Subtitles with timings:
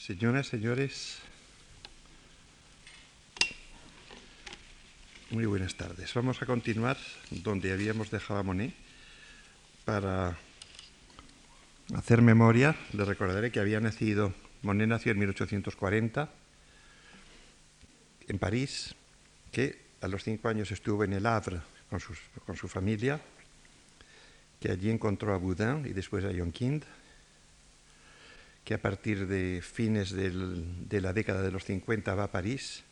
[0.00, 1.18] Señoras, señores,
[5.28, 6.14] muy buenas tardes.
[6.14, 6.96] Vamos a continuar
[7.30, 8.72] donde habíamos dejado a Monet
[9.84, 10.38] para
[11.94, 12.74] hacer memoria.
[12.94, 14.32] Les recordaré que había nacido,
[14.62, 16.30] Monet nació en 1840
[18.28, 18.94] en París,
[19.52, 21.60] que a los cinco años estuvo en el Havre
[21.90, 23.20] con, su familia,
[24.60, 26.86] que allí encontró a Boudin y después a Yonkind
[28.70, 32.84] que a partir de fines de la década de los 50 va a París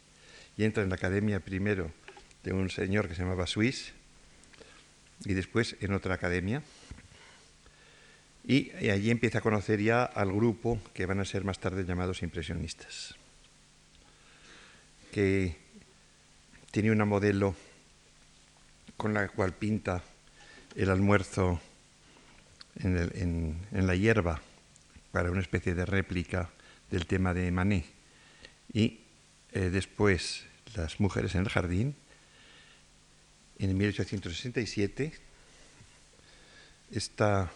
[0.56, 1.92] y entra en la academia primero
[2.42, 3.92] de un señor que se llamaba Suisse
[5.24, 6.64] y después en otra academia.
[8.44, 12.24] Y, allí empieza a conocer ya al grupo que van a ser más tarde llamados
[12.24, 13.14] impresionistas,
[15.12, 15.58] que
[16.72, 17.54] tiene una modelo
[18.96, 20.02] con la cual pinta
[20.74, 21.60] el almuerzo
[22.82, 24.42] en la hierba
[25.12, 26.50] para una especie de réplica
[26.90, 27.84] del tema de Manet.
[28.72, 29.00] Y
[29.52, 31.96] eh, después Las mujeres en el jardín,
[33.58, 35.12] en 1867,
[36.92, 37.50] está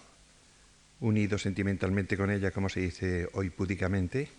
[1.00, 4.30] unido sentimentalmente con ella, como se dice hoy púdicamente,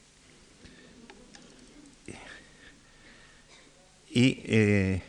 [4.09, 5.01] y eh,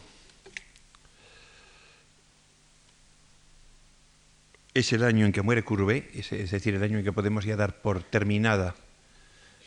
[4.77, 7.57] es el año en que muere Courbet, es, decir, el año en que podemos ya
[7.57, 8.75] dar por terminada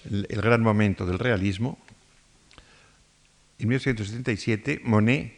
[0.05, 1.79] el, gran momento del realismo.
[3.57, 5.33] En 1877, Monet,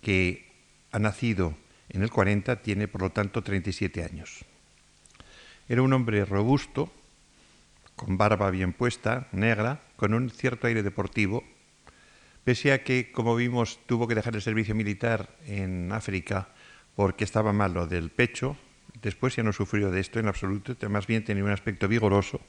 [0.00, 0.48] que
[0.90, 1.54] ha nacido
[1.90, 4.46] en el 40, tiene por lo tanto 37 años.
[5.68, 6.90] Era un hombre robusto,
[7.96, 11.44] con barba bien puesta, negra, con un cierto aire deportivo,
[12.42, 16.48] pese a que, como vimos, tuvo que dejar el servicio militar en África
[16.96, 18.56] porque estaba malo del pecho,
[19.02, 22.40] Después ya no sufrió de esto en absoluto, más bien tenía un aspecto vigoroso,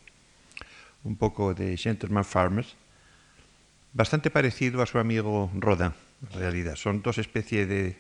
[1.04, 2.66] un poco de gentleman farmer,
[3.94, 6.76] bastante parecido a su amigo Rodin, en realidad.
[6.76, 7.98] Son dos especies de,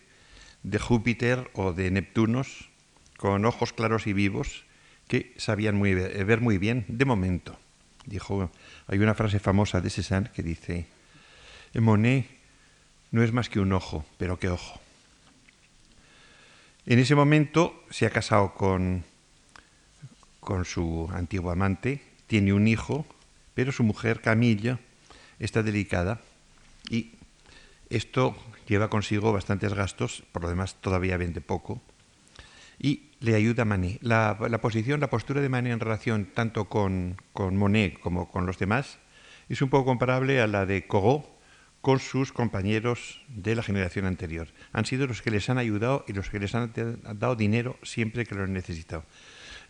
[0.63, 2.69] de Júpiter o de Neptunos
[3.17, 4.65] con ojos claros y vivos
[5.07, 7.57] que sabían muy, ver muy bien de momento.
[8.05, 8.51] Dijo,
[8.87, 10.87] hay una frase famosa de Cézanne que dice,
[11.75, 12.25] Monet
[13.11, 14.80] no es más que un ojo, pero qué ojo.
[16.85, 19.03] En ese momento se ha casado con,
[20.39, 23.05] con su antiguo amante, tiene un hijo,
[23.53, 24.79] pero su mujer Camilla
[25.39, 26.21] está delicada
[26.89, 27.11] y
[27.89, 28.35] esto
[28.67, 31.81] lleva consigo bastantes gastos, por lo demás todavía vende poco,
[32.79, 33.99] y le ayuda a Manet.
[34.01, 38.57] La, posición, la postura de Manet en relación tanto con, con, Monet como con los
[38.57, 38.97] demás
[39.49, 41.30] es un poco comparable a la de Corot
[41.81, 44.47] con sus compañeros de la generación anterior.
[44.71, 48.25] Han sido los que les han ayudado y los que les han dado dinero siempre
[48.25, 49.03] que lo han necesitado.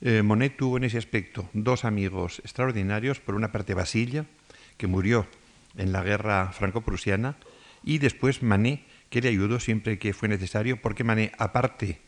[0.01, 4.25] Eh, Monet tuvo en ese aspecto dos amigos extraordinarios, por una parte Basilla,
[4.77, 5.25] que murió
[5.77, 7.37] en la guerra franco-prusiana,
[7.83, 12.01] y después Manet, que le ayudó siempre que fue necesario, porque Manet, aparte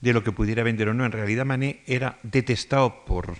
[0.00, 3.36] de lo que pudiera vender o no, en realidad Manet era detestado por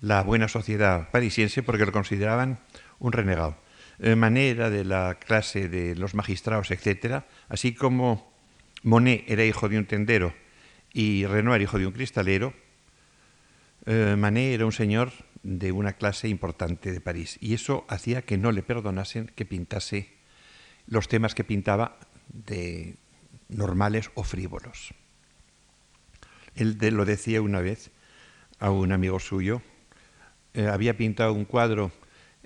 [0.00, 2.60] la buena sociedad parisiense porque lo consideraban
[2.98, 3.56] un renegado
[4.00, 8.32] manera de la clase de los magistrados, etc., así como
[8.82, 10.32] Monet era hijo de un tendero
[10.92, 12.54] y Renoir hijo de un cristalero,
[13.86, 15.12] eh, Manet era un señor
[15.42, 17.38] de una clase importante de París.
[17.40, 20.12] Y eso hacía que no le perdonasen que pintase
[20.86, 21.98] los temas que pintaba
[22.28, 22.96] de
[23.48, 24.94] normales o frívolos.
[26.54, 27.90] Él lo decía una vez
[28.58, 29.62] a un amigo suyo,
[30.54, 31.92] eh, había pintado un cuadro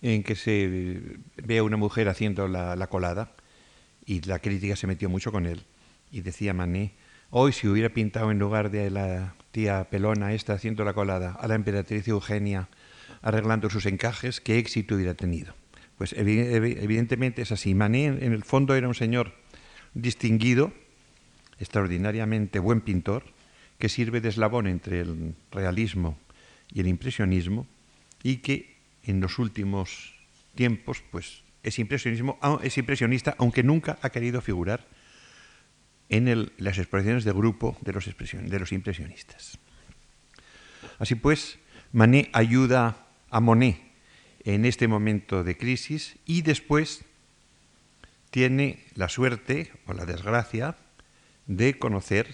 [0.03, 1.01] en que se
[1.37, 3.33] ve a una mujer haciendo la, la, colada
[4.05, 5.63] y la crítica se metió mucho con él.
[6.11, 6.93] Y decía Manet,
[7.31, 11.47] hoy si hubiera pintado en lugar de la tía pelona esta haciendo la colada a
[11.47, 12.69] la emperatriz Eugenia
[13.23, 15.55] arreglando sus encajes, qué éxito hubiera tenido.
[15.97, 17.75] Pues evidentemente es así.
[17.75, 19.35] Manet en el fondo era un señor
[19.95, 20.73] distinguido,
[21.61, 23.23] extraordinariamente buen pintor,
[23.79, 26.19] que sirve de eslabón entre el realismo
[26.73, 27.67] y el impresionismo
[28.23, 28.72] y que
[29.05, 30.15] en los últimos
[30.55, 34.87] tiempos pues es impresionismo es impresionista aunque nunca ha querido figurar
[36.13, 39.59] en las exposiciones de grupo de los, de los impresionistas.
[40.99, 41.59] Así pues,
[41.91, 43.81] Manet ayuda a Monet
[44.45, 47.05] en este momento de crisis y después
[48.31, 50.77] tiene la suerte o la desgracia
[51.47, 52.29] de conocer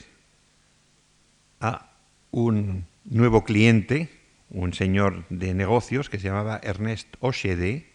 [1.61, 1.93] a
[2.33, 4.11] un nuevo cliente,
[4.51, 7.87] un señor de negocios que se llamaba Ernest Ochede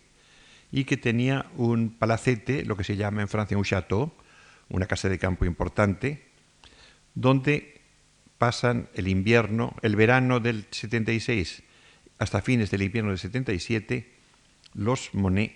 [0.72, 4.14] y que tenía un palacete, lo que se llama en Francia un château,
[4.70, 6.26] una casa de campo importante,
[7.16, 7.82] donde
[8.38, 11.64] pasan el invierno, el verano del 76
[12.20, 14.12] hasta fines del invierno del 77,
[14.74, 15.54] los Monet,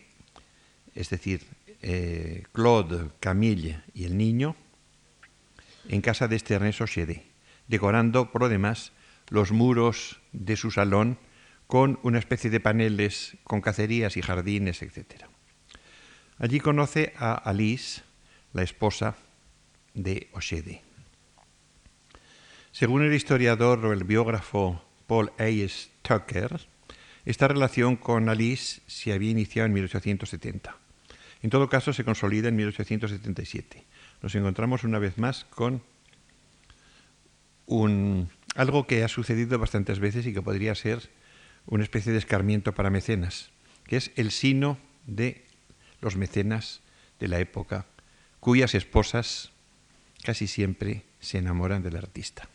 [0.96, 1.46] es decir,
[1.82, 4.56] eh, Claude, Camille y el niño,
[5.90, 7.24] en casa de este Ernest Ochede,
[7.68, 8.92] decorando por lo demás
[9.30, 11.18] los muros de su salón
[11.68, 15.26] con una especie de paneles con cacerías y jardines, etc.
[16.38, 18.02] Allí conoce a Alice,
[18.54, 19.18] la esposa
[19.94, 20.82] de Ochede.
[22.72, 26.68] Según el historiador o el biógrafo Paul Hayes Tucker,
[27.26, 30.78] esta relación con Alice se había iniciado en 1870.
[31.42, 33.84] En todo caso, se consolida en 1877.
[34.22, 35.82] Nos encontramos una vez más con
[37.66, 41.10] un, algo que ha sucedido bastantes veces y que podría ser
[41.68, 43.52] una especie de escarmiento para mecenas,
[43.86, 45.46] que es el sino de
[46.02, 46.82] los mecenas
[47.20, 47.86] de la época,
[48.40, 49.52] cuyas esposas
[50.24, 52.50] casi siempre se enamoran del artista.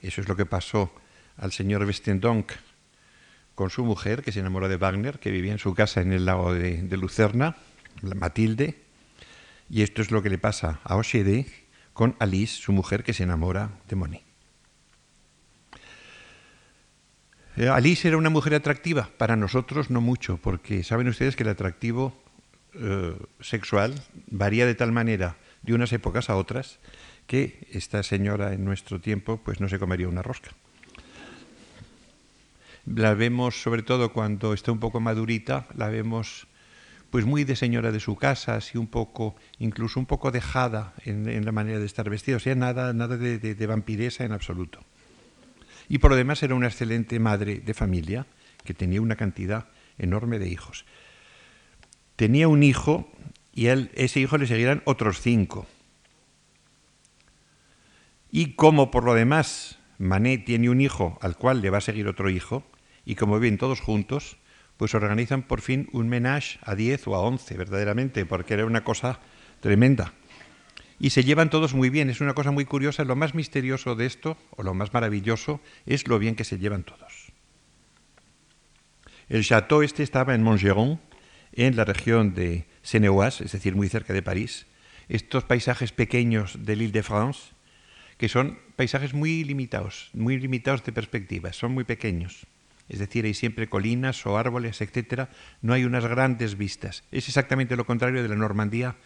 [0.00, 0.90] Eso es lo que pasó
[1.36, 2.52] al señor Westendonck
[3.54, 6.24] con su mujer, que se enamoró de Wagner, que vivía en su casa en el
[6.24, 7.56] lago de, Lucerna,
[8.00, 8.80] Matilde,
[9.68, 11.67] y esto es lo que le pasa a Ochede
[11.98, 14.22] con Alice, su mujer, que se enamora de Monet.
[17.56, 21.48] Eh, Alice era una mujer atractiva, para nosotros no mucho, porque saben ustedes que el
[21.48, 22.16] atractivo
[22.74, 24.00] eh, sexual
[24.30, 26.78] varía de tal manera de unas épocas a otras
[27.26, 30.52] que esta señora en nuestro tiempo pues no se comería una rosca.
[32.86, 36.46] La vemos sobre todo cuando está un poco madurita, la vemos
[37.10, 41.44] pues muy de señora de su casa, así un poco, incluso un poco dejada en,
[41.44, 44.80] la manera de estar vestida, o sea, nada, nada de, vampiresa en absoluto.
[45.88, 48.26] Y por lo demás era una excelente madre de familia
[48.64, 50.84] que tenía una cantidad enorme de hijos.
[52.16, 53.10] Tenía un hijo
[53.54, 55.66] y a ese hijo le seguirán otros cinco.
[58.30, 62.06] Y como por lo demás Manet tiene un hijo al cual le va a seguir
[62.06, 62.64] otro hijo,
[63.06, 64.36] y como viven todos juntos,
[64.78, 68.84] pues organizan por fin un menage a 10 o a 11, verdaderamente, porque era una
[68.84, 69.20] cosa
[69.60, 70.14] tremenda.
[71.00, 73.04] Y se llevan todos muy bien, es una cosa muy curiosa.
[73.04, 76.84] Lo más misterioso de esto, o lo más maravilloso, es lo bien que se llevan
[76.84, 77.32] todos.
[79.28, 81.00] El château este estaba en Montgeron,
[81.52, 84.66] en la región de Seine-Oise, es decir, muy cerca de París.
[85.08, 87.50] Estos paisajes pequeños de l'Île de France,
[88.16, 92.46] que son paisajes muy limitados, muy limitados de perspectiva, son muy pequeños.
[92.88, 95.30] Es decir, hay siempre colinas o árboles, etcétera,
[95.62, 97.04] no hay unas grandes vistas.
[97.12, 98.96] Es exactamente lo contrario de la Normandía,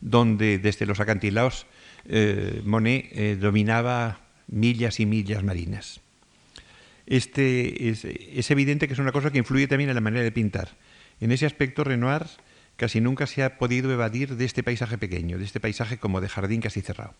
[0.00, 1.66] donde desde los acantilados
[2.06, 6.00] eh, Monet eh, dominaba millas y millas marinas.
[7.06, 10.32] Este es, es, evidente que es una cosa que influye también en la manera de
[10.32, 10.76] pintar.
[11.20, 12.26] En ese aspecto, Renoir
[12.76, 16.28] casi nunca se ha podido evadir de este paisaje pequeño, de este paisaje como de
[16.28, 17.14] jardín casi cerrado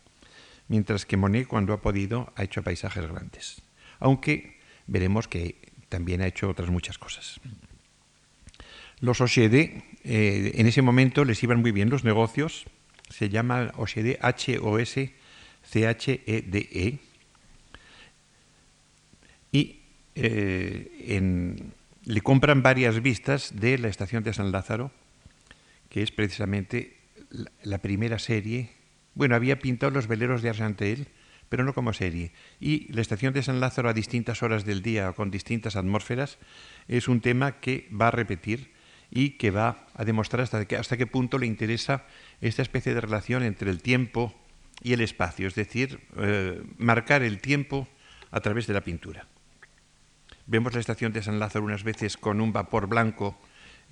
[0.70, 3.60] mientras que Monet cuando ha podido ha hecho paisajes grandes,
[3.98, 5.56] aunque veremos que
[5.90, 7.38] también ha hecho otras muchas cosas.
[9.00, 12.64] Los Ochede, eh, en ese momento les iban muy bien los negocios,
[13.10, 15.18] se llama Ochede H-O-S-C-H-E-D-E,
[16.86, 16.98] e,
[19.52, 19.80] y
[20.14, 21.60] eh,
[22.04, 24.92] le compran varias vistas de la estación de San Lázaro,
[25.88, 26.96] que es precisamente
[27.62, 28.70] la primera serie.
[29.14, 31.08] Bueno, había pintado los veleros de Argentel,
[31.50, 32.32] pero no como serie.
[32.60, 36.38] Y la estación de San Lázaro a distintas horas del día, con distintas atmósferas,
[36.88, 38.72] es un tema que va a repetir
[39.10, 42.06] y que va a demostrar hasta, hasta qué punto le interesa
[42.40, 44.32] esta especie de relación entre el tiempo
[44.80, 47.88] y el espacio, es decir, eh, marcar el tiempo
[48.30, 49.26] a través de la pintura.
[50.46, 53.36] Vemos la estación de San Lázaro unas veces con un vapor blanco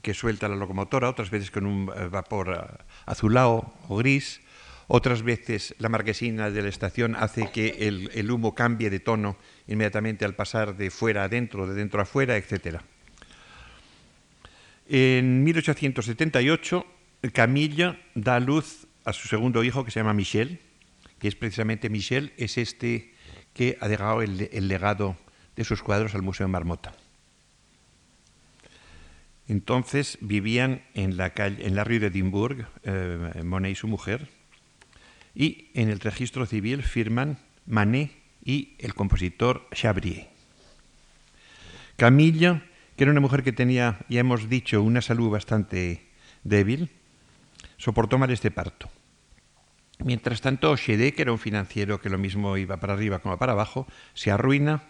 [0.01, 4.41] que suelta la locomotora, otras veces con un eh, vapor eh, azulado o gris,
[4.91, 10.25] otras veces la marquesina de la estación hace que el, humo cambie de tono inmediatamente
[10.25, 12.81] al pasar de fuera a dentro, de dentro a fuera, etc.
[14.89, 16.87] En 1878,
[17.35, 20.61] Camilla da luz a su segundo hijo, que se llama Michel,
[21.19, 23.13] que es precisamente Michel, es este
[23.53, 25.17] que ha dejado el, legado
[25.55, 26.95] de sus cuadros al Museo Marmota.
[29.49, 34.38] Entonces vivían en la, calle, en la rue de Edimburgo, eh, Monet y su mujer,
[35.39, 38.11] y en el registro civil firman Manet
[38.45, 40.27] y el compositor Chabrier.
[41.97, 42.65] Camilla,
[42.97, 46.09] que era una mujer que tenía, ya hemos dicho, una salud bastante
[46.43, 46.91] débil,
[47.77, 48.91] soportó mal este parto.
[50.05, 53.53] Mientras tanto, Chedé, que era un financiero que lo mismo iba para arriba como para
[53.53, 54.83] abajo, se arruina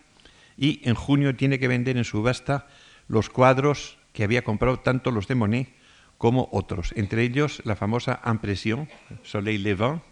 [0.57, 2.69] y en junio tiene que vender en subasta
[3.07, 5.69] los cuadros que había comprado tanto los de Monet
[6.17, 8.89] como otros, entre ellos la famosa Impression,
[9.23, 10.03] Soleil Levant,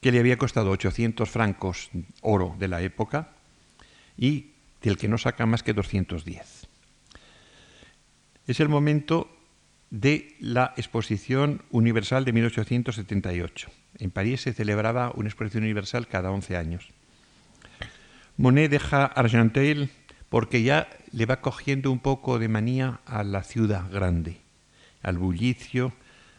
[0.00, 3.30] que le había costado 800 francos oro de la época
[4.16, 6.66] y del que no saca más que 210.
[8.46, 9.28] Es el momento
[9.90, 13.68] de la Exposición Universal de 1878.
[13.98, 16.88] En París se celebraba una exposición universal cada 11 años.
[18.36, 19.90] Monet deja Argenteuil
[20.28, 24.38] porque ya le va cogiendo un poco de manía a la ciudad grande,
[25.02, 25.92] al bullicio,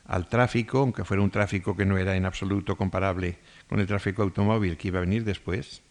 [0.07, 3.37] al tráfico, aunque fuera un tráfico que no era en absoluto comparable
[3.67, 5.83] con el tráfico automóvil que iba a venir después.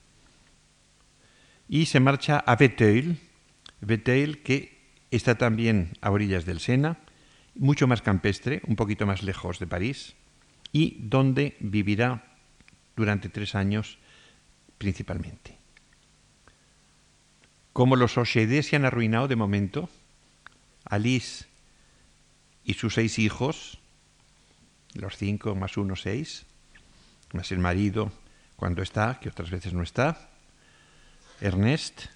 [1.69, 3.19] Y se marcha a Véteuil,
[3.81, 4.77] Véteuil que
[5.11, 6.99] está también a orillas del Sena,
[7.55, 10.15] mucho más campestre, un poquito más lejos de París,
[10.73, 12.25] y donde vivirá
[12.97, 13.99] durante tres años
[14.79, 15.59] principalmente.
[17.73, 19.91] Como los Ochedés se han arruinado de momento,
[20.85, 21.45] Alice
[22.65, 23.79] y sus seis hijos,
[24.97, 26.47] los cinco más uno, seis,
[27.33, 28.13] más el marido
[28.57, 30.31] cuando está, que otras veces no está,
[31.41, 32.07] Ernest,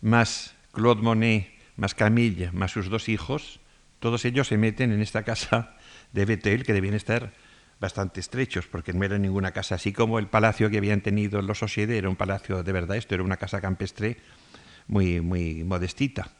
[0.00, 3.60] más Claude Monet, más Camille, más sus dos hijos,
[3.98, 5.76] todos ellos se meten en esta casa
[6.12, 7.32] de Betel, que debían estar
[7.80, 11.62] bastante estrechos, porque no era ninguna casa así como el palacio que habían tenido los
[11.62, 14.18] Osiede, era un palacio de verdad, esto era una casa campestre
[14.86, 16.30] muy, muy modestita.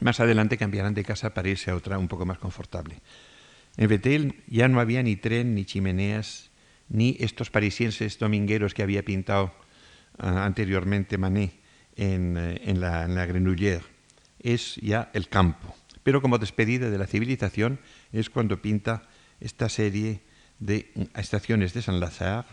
[0.00, 3.00] Más adelante cambiarán de casa para irse a otra un poco más confortable.
[3.76, 6.50] En Betel ya no había ni tren, ni chimeneas,
[6.88, 9.52] ni estos parisienses domingueros que había pintado
[10.18, 11.52] ah, anteriormente Manet
[11.96, 13.94] en, eh, en, la, en Grenouillère
[14.44, 15.74] es ya el campo.
[16.04, 17.80] Pero como despedida de la civilización
[18.12, 19.08] es cuando pinta
[19.40, 20.20] esta serie
[20.60, 22.46] de estaciones de San Lazare,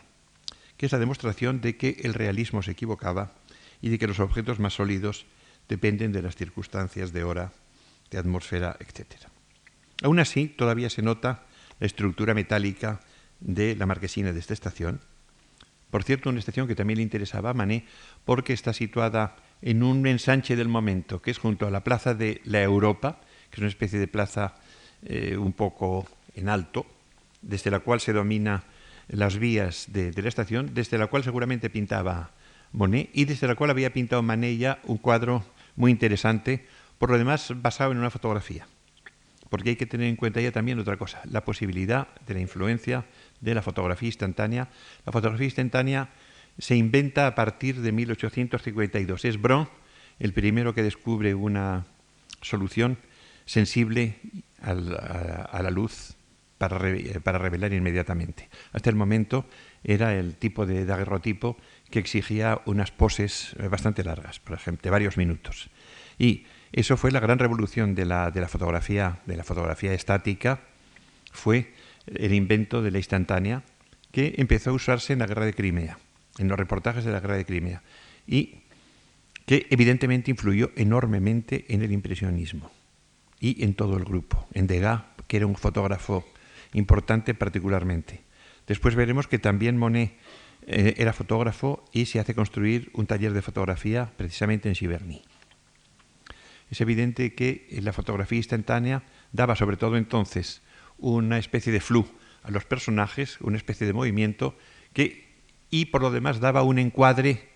[0.78, 3.34] que es la demostración de que el realismo se equivocaba
[3.82, 5.25] y de que los objetos más sólidos
[5.68, 7.51] dependen de las circunstancias de hora,
[8.10, 9.31] de atmósfera, etc.
[10.01, 11.43] Aún así, todavía se nota
[11.79, 13.00] la estructura metálica
[13.39, 15.01] de la marquesina de esta estación.
[15.89, 17.86] Por cierto, una estación que también le interesaba a Manet
[18.24, 22.41] porque está situada en un ensanche del momento, que es junto a la plaza de
[22.46, 24.55] la Europa, que es una especie de plaza
[25.03, 26.86] eh, un poco en alto,
[27.41, 28.63] desde la cual se domina
[29.10, 32.31] las vías de, la estación, desde la cual seguramente pintaba
[32.72, 35.43] Monet y desde la cual había pintado Manet ya un cuadro
[35.75, 36.65] muy interesante,
[36.98, 38.65] por lo demás basado en una fotografía.
[39.51, 43.03] Porque hay que tener en cuenta ya también otra cosa, la posibilidad de la influencia
[43.41, 44.70] de la fotografía instantánea.
[45.05, 46.08] La fotografía instantánea
[46.58, 49.25] se inventa a partir de 1852.
[49.25, 49.67] Es Bron
[50.20, 51.86] el primero que descubre una
[52.41, 52.98] solución
[53.43, 54.15] sensible
[54.62, 56.15] a la luz
[56.58, 58.50] para, revelar inmediatamente.
[58.72, 59.46] Hasta el momento
[59.84, 61.58] era el tipo de daguerrotipo
[61.89, 65.70] que exigía unas poses eh, bastante largas, por ejemplo, de varios minutos.
[66.17, 70.62] Y eso fue la gran revolución de la, de la fotografía, de la fotografía estática,
[71.32, 71.74] fue
[72.08, 73.63] el invento de la instantánea
[74.12, 75.98] que empezó a usarse en la guerra de Crimea
[76.38, 77.82] en los reportajes de la guerra de Crimea
[78.28, 78.56] y
[79.46, 82.72] que evidentemente influyó enormemente en el impresionismo
[83.40, 86.25] y en todo el grupo, en Degas, que era un fotógrafo
[86.74, 88.22] importante particularmente.
[88.68, 90.13] Después veremos que también Monet
[90.68, 95.24] eh, era fotógrafo y se hace construir un taller de fotografía precisamente en Giverny.
[96.72, 100.62] Es evidente que la fotografía instantánea daba sobre todo entonces
[100.98, 102.08] una especie de flu
[102.44, 104.58] a los personajes, una especie de movimiento
[104.94, 105.30] que
[105.70, 107.50] y por lo demás daba un encuadre,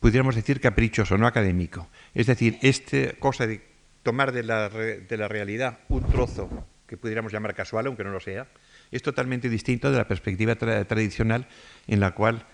[0.00, 1.88] pudiéramos decir, caprichoso, no académico.
[2.14, 3.62] Es decir, esta cosa de
[4.02, 8.20] tomar de la, de la realidad un trozo que pudiéramos llamar casual, aunque no lo
[8.20, 8.48] sea,
[8.90, 11.48] es totalmente distinto de la perspectiva tradicional
[11.86, 12.46] en la cual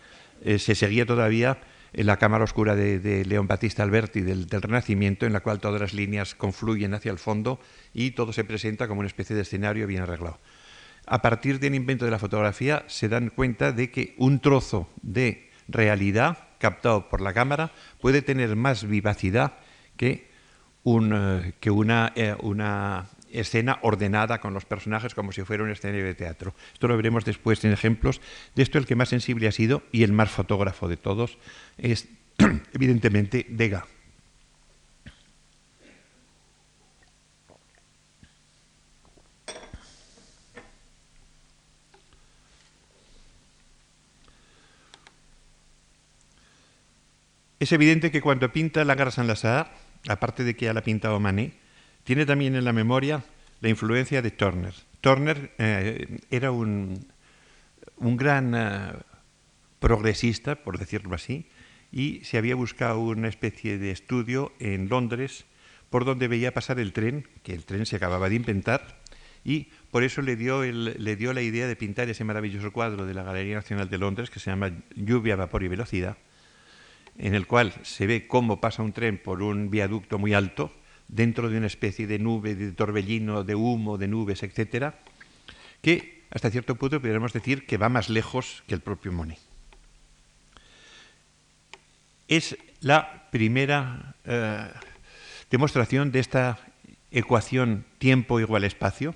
[0.43, 1.59] eh, se seguía todavía
[1.93, 5.81] en la Cámara Oscura de, León Battista Alberti del, del, Renacimiento, en la cual todas
[5.81, 7.61] las líneas confluyen hacia el fondo
[7.95, 10.39] y todo se presenta como una especie de escenario bien arreglado.
[11.07, 15.51] A partir del invento de la fotografía se dan cuenta de que un trozo de
[15.67, 19.55] realidad captado por la cámara puede tener más vivacidad
[19.97, 20.29] que,
[20.83, 25.71] un, eh, que una, eh, una escena ordenada con los personajes como si fuera un
[25.71, 26.55] escenario de teatro.
[26.73, 28.21] Esto lo veremos después en ejemplos.
[28.55, 31.39] De esto el que más sensible ha sido y el más fotógrafo de todos
[31.77, 32.09] es
[32.73, 33.85] evidentemente Degas.
[47.61, 49.69] Es evidente que cuando pinta la Gara Saint-Lazare,
[50.09, 51.55] aparte de que ya la ha pintado Manet,
[52.09, 53.23] tiene también en la memoria
[53.61, 54.73] la influencia de Turner.
[55.03, 57.07] Turner eh, era un,
[57.99, 58.93] un gran eh,
[59.79, 61.51] progresista, por decirlo así,
[61.93, 65.45] y se había buscado una especie de estudio en Londres
[65.91, 69.03] por donde veía pasar el tren, que el tren se acababa de inventar,
[69.45, 73.13] y por eso le dio, le dio la idea de pintar ese maravilloso cuadro de
[73.13, 76.17] la Galería Nacional de Londres que se llama Lluvia, Vapor y Velocidad,
[77.19, 80.73] en el cual se ve cómo pasa un tren por un viaducto muy alto,
[81.09, 85.01] dentro de una especie de nube, de torbellino, de humo, de nubes, etcétera,
[85.83, 89.39] que hasta cierto punto podríamos decir que va más lejos que el propio Monet.
[92.29, 94.69] Es la primera eh,
[95.51, 96.59] demostración de esta
[97.11, 99.15] ecuación tiempo igual espacio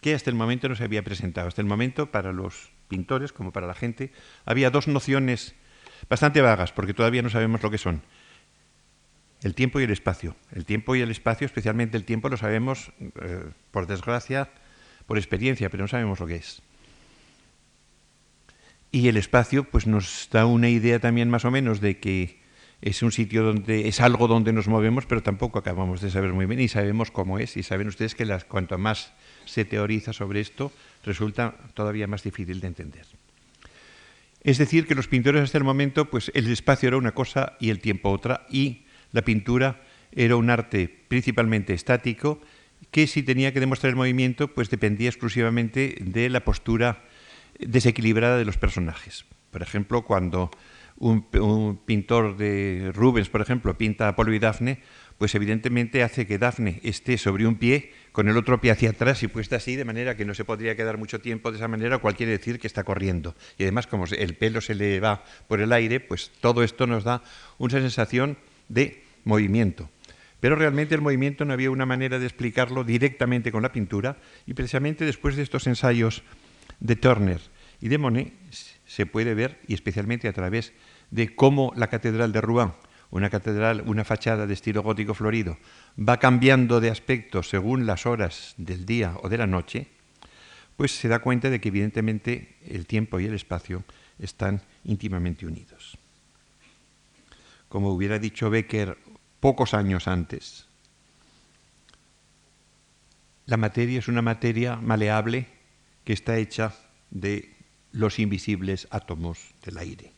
[0.00, 1.48] que hasta el momento no se había presentado.
[1.48, 4.12] Hasta el momento, para los pintores como para la gente,
[4.44, 5.54] había dos nociones
[6.08, 8.02] bastante vagas, porque todavía no sabemos lo que son
[9.44, 10.34] el tiempo y el espacio.
[10.52, 14.48] El tiempo y el espacio, especialmente el tiempo, lo sabemos, eh, por desgracia,
[15.06, 16.62] por experiencia, pero no sabemos lo que es.
[18.90, 22.40] Y el espacio, pues nos da una idea también más o menos de que
[22.80, 26.46] es un sitio donde es algo donde nos movemos, pero tampoco acabamos de saber muy
[26.46, 27.58] bien y sabemos cómo es.
[27.58, 29.12] Y saben ustedes que cuanto más
[29.44, 30.72] se teoriza sobre esto,
[31.04, 33.06] resulta todavía más difícil de entender.
[34.42, 37.68] Es decir, que los pintores hasta el momento, pues el espacio era una cosa y
[37.68, 38.83] el tiempo otra, y
[39.14, 39.80] la pintura
[40.12, 42.40] era un arte principalmente estático
[42.90, 47.04] que si tenía que demostrar el movimiento, pues dependía exclusivamente de la postura
[47.58, 49.24] desequilibrada de los personajes.
[49.50, 50.50] Por ejemplo, cuando
[50.98, 54.80] un, pintor de Rubens, por ejemplo, pinta a Apolo y Dafne,
[55.16, 59.22] pues evidentemente hace que Dafne esté sobre un pie con el otro pie hacia atrás
[59.22, 61.98] y puesta así, de manera que no se podría quedar mucho tiempo de esa manera,
[61.98, 63.36] cual quiere decir que está corriendo.
[63.58, 67.04] Y además, como el pelo se le va por el aire, pues todo esto nos
[67.04, 67.22] da
[67.58, 68.36] una sensación
[68.68, 69.90] de movimiento.
[70.40, 74.54] Pero realmente el movimiento no había una manera de explicarlo directamente con la pintura y
[74.54, 76.22] precisamente después de estos ensayos
[76.80, 77.40] de Turner
[77.80, 78.32] y de Monet
[78.86, 80.72] se puede ver, y especialmente a través
[81.10, 82.72] de cómo la Catedral de Rouen,
[83.10, 85.56] una catedral, una fachada de estilo gótico florido,
[85.96, 89.86] va cambiando de aspecto según las horas del día o de la noche,
[90.76, 93.84] pues se da cuenta de que evidentemente el tiempo y el espacio
[94.18, 95.96] están íntimamente unidos.
[97.68, 98.98] Como hubiera dicho Becker
[99.44, 100.64] pocos años antes.
[103.44, 105.48] La materia es una materia maleable
[106.02, 106.72] que está hecha
[107.10, 107.50] de
[107.92, 110.12] los invisibles átomos del aire,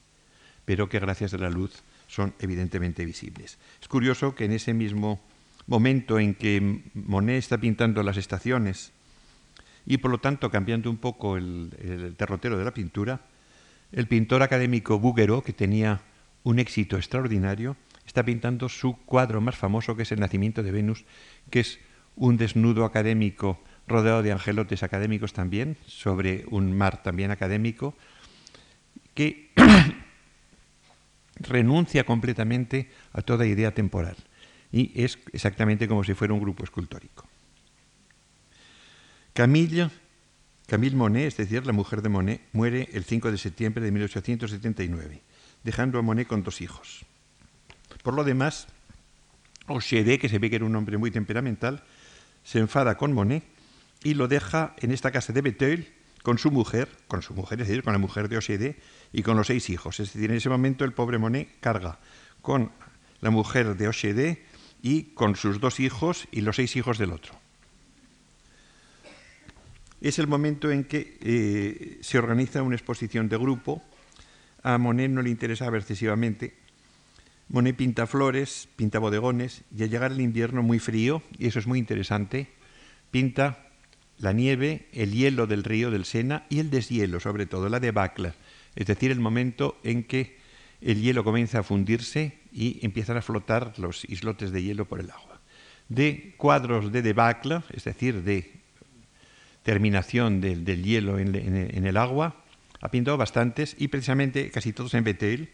[0.64, 3.58] pero que gracias a la luz son evidentemente visibles.
[3.82, 5.20] Es curioso que en ese mismo
[5.66, 8.92] momento en que Monet está pintando las estaciones
[9.86, 13.22] y por lo tanto cambiando un poco el, el derrotero de la pintura,
[13.90, 16.00] el pintor académico Bouguereau, que tenía
[16.44, 21.04] un éxito extraordinario, está pintando su cuadro más famoso, que es El nacimiento de Venus,
[21.50, 21.78] que es
[22.14, 27.94] un desnudo académico rodeado de angelotes académicos también, sobre un mar también académico,
[29.14, 29.50] que
[31.40, 34.16] renuncia completamente a toda idea temporal
[34.72, 37.26] y es exactamente como si fuera un grupo escultórico.
[39.32, 39.90] Camille,
[40.66, 45.22] Camille Monet, es decir, la mujer de Monet, muere el 5 de septiembre de 1879,
[45.62, 47.04] dejando a Monet con dos hijos.
[48.02, 48.68] Por lo demás,
[49.66, 51.82] Ochede, que se ve que era un hombre muy temperamental,
[52.44, 53.44] se enfada con Monet
[54.04, 57.68] y lo deja en esta casa de Beteuil con su mujer, con su mujer, es
[57.68, 58.76] decir, con la mujer de Ochede
[59.12, 60.00] y con los seis hijos.
[60.00, 61.98] Es decir, en ese momento el pobre Monet carga
[62.42, 62.70] con
[63.20, 64.44] la mujer de Ochede
[64.82, 67.34] y con sus dos hijos y los seis hijos del otro.
[70.00, 73.82] Es el momento en que eh, se organiza una exposición de grupo
[74.66, 76.54] a Monet no le interesaba excesivamente.
[77.48, 81.66] Monet pinta flores, pinta bodegones y al llegar el invierno muy frío, y eso es
[81.66, 82.48] muy interesante,
[83.10, 83.68] pinta
[84.18, 88.32] la nieve, el hielo del río del Sena y el deshielo, sobre todo la debacle,
[88.74, 90.36] es decir, el momento en que
[90.80, 95.10] el hielo comienza a fundirse y empiezan a flotar los islotes de hielo por el
[95.10, 95.40] agua.
[95.88, 98.52] De cuadros de debacle, es decir, de
[99.62, 102.44] terminación del, hielo en, en, el agua,
[102.80, 105.50] ha pintado bastantes y precisamente casi todos en Betel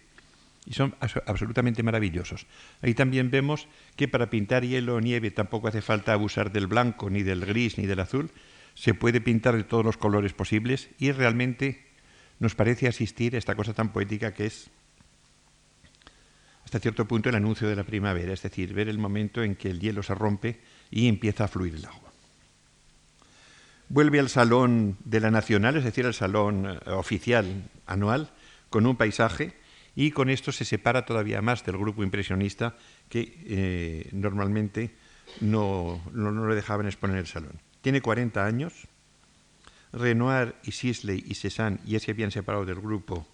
[0.64, 0.94] y son
[1.26, 2.46] absolutamente maravillosos.
[2.82, 7.10] Ahí también vemos que para pintar hielo o nieve tampoco hace falta abusar del blanco,
[7.10, 8.30] ni del gris, ni del azul.
[8.74, 11.84] Se puede pintar de todos los colores posibles y realmente
[12.38, 14.70] nos parece asistir a esta cosa tan poética que es
[16.64, 19.68] hasta cierto punto el anuncio de la primavera, es decir, ver el momento en que
[19.68, 22.10] el hielo se rompe y empieza a fluir el agua.
[23.88, 28.30] Vuelve al salón de la Nacional, es decir, al salón eh, oficial anual,
[28.70, 29.52] con un paisaje
[29.94, 32.76] y con esto se separa todavía más del grupo impresionista
[33.08, 34.90] que eh, normalmente
[35.40, 37.60] no, no, le dejaban exponer el salón.
[37.80, 38.72] Tiene 40 años.
[39.92, 43.26] Renoir y Sisley y Cézanne ya se habían separado del grupo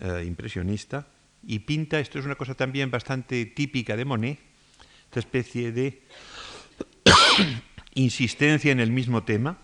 [0.00, 1.06] eh, impresionista
[1.46, 4.38] y pinta, esto es una cosa también bastante típica de Monet,
[5.06, 6.02] esta especie de
[7.94, 9.58] insistencia en el mismo tema.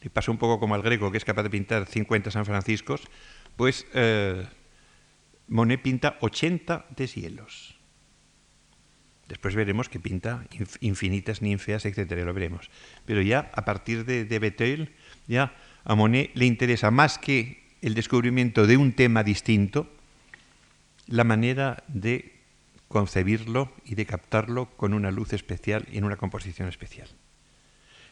[0.00, 3.02] Le pasa un poco como al greco, que es capaz de pintar 50 San Franciscos,
[3.56, 4.46] pues eh,
[5.48, 7.76] Monet pinta 80 deshielos.
[9.28, 10.44] Después veremos que pinta
[10.80, 12.68] infinitas ninfeas, etcétera, lo veremos.
[13.04, 14.88] Pero ya a partir de, de
[15.28, 19.88] ya a Monet le interesa más que el descubrimiento de un tema distinto,
[21.06, 22.40] la manera de
[22.88, 27.08] concebirlo y de captarlo con una luz especial y en una composición especial.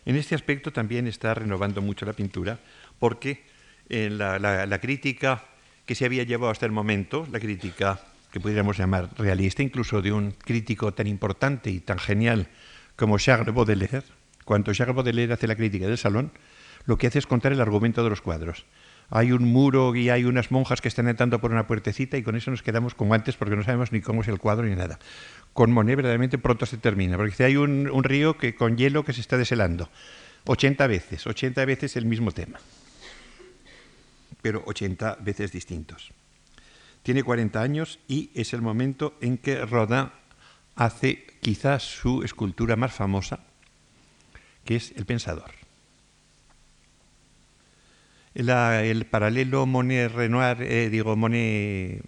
[0.05, 2.61] En este aspecto también está renovando mucho la pintura
[2.99, 3.45] porque
[3.89, 5.45] eh, la, crítica
[5.87, 8.01] que se había llevado hasta el momento, la crítica
[8.33, 12.49] que pudiéramos llamar realista, incluso de un crítico tan importante y tan genial
[12.97, 14.03] como Charles Baudelaire,
[14.45, 16.33] cuando Charles Baudelaire hace la crítica del salón,
[16.85, 18.65] lo que hace es contar el argumento de los cuadros
[19.11, 22.37] hay un muro y hay unas monjas que están entrando por una puertecita y con
[22.37, 24.99] eso nos quedamos como antes porque no sabemos ni cómo es el cuadro ni nada.
[25.55, 29.13] Con Monet verdaderamente pronto se termina, porque hay un, un río que, con hielo que
[29.13, 29.89] se está deshelando.
[30.45, 32.59] 80 veces, 80 veces el mismo tema,
[34.43, 36.13] pero 80 veces distintos.
[37.03, 40.11] Tiene 40 años y es el momento en que Rodin
[40.75, 43.41] hace quizás su escultura más famosa,
[44.65, 45.59] que es El Pensador
[48.39, 52.07] el paralelo Monet-Renoir, eh, digo Monet-Rodin,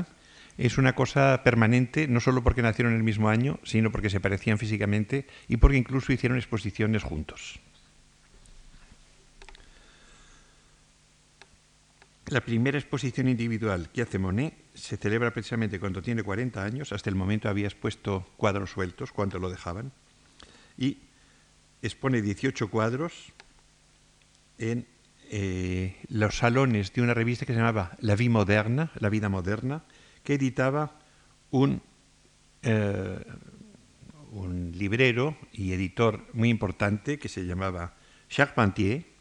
[0.00, 0.04] eh,
[0.58, 4.58] es una cosa permanente, no solo porque nacieron el mismo año, sino porque se parecían
[4.58, 7.60] físicamente y porque incluso hicieron exposiciones juntos.
[12.32, 17.10] La primera exposición individual que hace Monet se celebra precisamente cuando tiene 40 años, hasta
[17.10, 19.92] el momento había expuesto cuadros sueltos, cuando lo dejaban,
[20.78, 20.96] y
[21.82, 23.34] expone 18 cuadros
[24.56, 24.86] en
[25.28, 29.84] eh, los salones de una revista que se llamaba La Vie Moderna, La Vida Moderna,
[30.24, 31.00] que editaba
[31.50, 31.82] un,
[32.62, 33.26] eh,
[34.30, 37.92] un librero y editor muy importante que se llamaba
[38.30, 39.11] Charpentier,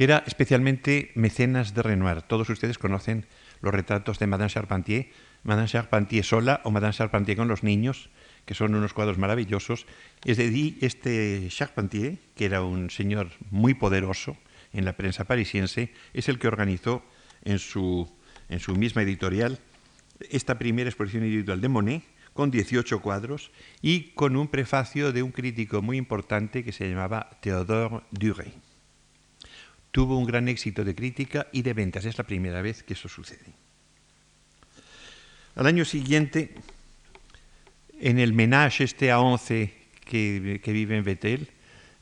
[0.00, 2.22] que era especialmente mecenas de Renoir.
[2.22, 3.26] Todos ustedes conocen
[3.60, 5.10] los retratos de Madame Charpentier,
[5.42, 8.08] Madame Charpentier sola o Madame Charpentier con los niños,
[8.46, 9.84] que son unos cuadros maravillosos.
[10.24, 14.38] Es de este Charpentier, que era un señor muy poderoso
[14.72, 17.02] en la prensa parisiense, es el que organizó
[17.44, 18.10] en su,
[18.48, 19.58] en su misma editorial
[20.30, 23.50] esta primera exposición individual de Monet, con 18 cuadros
[23.82, 28.69] y con un prefacio de un crítico muy importante que se llamaba Théodore Duret.
[29.90, 33.08] Tuvo un gran éxito de crítica y de ventas, es la primera vez que eso
[33.08, 33.52] sucede.
[35.56, 36.54] Al año siguiente,
[37.98, 39.74] en el menage este a 11
[40.04, 41.48] que, vive en Betel,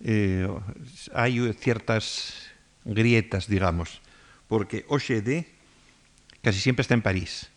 [0.01, 0.48] eh,
[1.14, 2.51] hay ciertas
[2.85, 4.01] grietas, digamos,
[4.48, 5.48] porque Ochede
[6.42, 7.51] casi siempre está en París.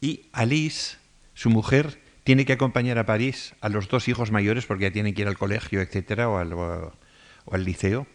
[0.00, 0.96] Y Alice,
[1.34, 5.14] su mujer, tiene que acompañar a París a los dos hijos mayores porque ya tienen
[5.14, 6.92] que ir al colegio, etcétera, o al, o
[7.50, 8.06] al liceo.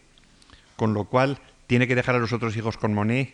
[0.76, 3.34] Con lo cual tiene que dejar a los otros hijos con Monet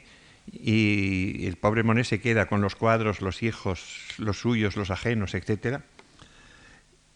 [0.51, 5.33] y el pobre Monet se queda con los cuadros, los hijos, los suyos, los ajenos,
[5.33, 5.81] etc.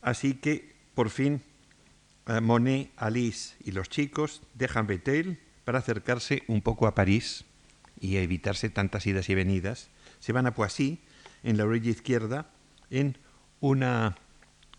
[0.01, 1.41] Así que, por fin,
[2.27, 7.45] eh, Monet, Alice y los chicos dejan Betel para acercarse un poco a París
[7.99, 9.89] y evitarse tantas idas y venidas.
[10.19, 11.01] Se van a Poissy,
[11.43, 12.49] en la orilla izquierda,
[12.89, 13.17] en
[13.59, 14.17] una,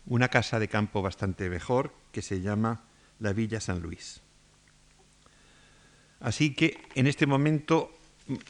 [0.05, 2.83] una casa de campo bastante mejor que se llama
[3.19, 4.21] la Villa San Luis.
[6.19, 7.97] Así que en este momento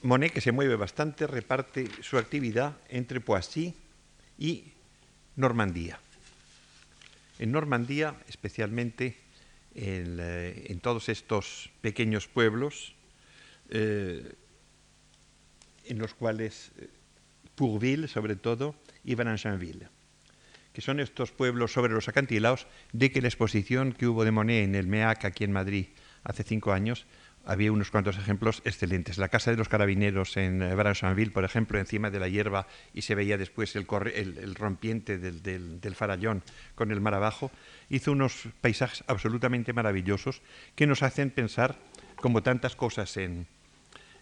[0.01, 3.75] Monet, que se mueve bastante, reparte su actividad entre Poissy
[4.37, 4.73] y
[5.35, 5.99] Normandía.
[7.37, 9.17] En Normandía, especialmente
[9.75, 12.95] en, eh, todos estos pequeños pueblos,
[13.69, 14.33] eh,
[15.85, 16.89] en los cuales eh,
[17.53, 19.89] Pourville, sobre todo, y Valencinville,
[20.73, 24.63] que son estos pueblos sobre los acantilados de que la exposición que hubo de Monet
[24.63, 25.87] en el MEAC aquí en Madrid
[26.23, 27.05] hace cinco años
[27.47, 29.17] había unos cuantos ejemplos excelentes.
[29.17, 33.03] La casa de los carabineros en eh, Bransonville, por ejemplo, encima de la hierba y
[33.03, 33.85] se veía después el,
[34.55, 36.43] rompiente del, farallón
[36.75, 37.49] con el mar abajo,
[37.89, 40.41] hizo unos paisajes absolutamente maravillosos
[40.75, 41.77] que nos hacen pensar,
[42.17, 43.47] como tantas cosas en,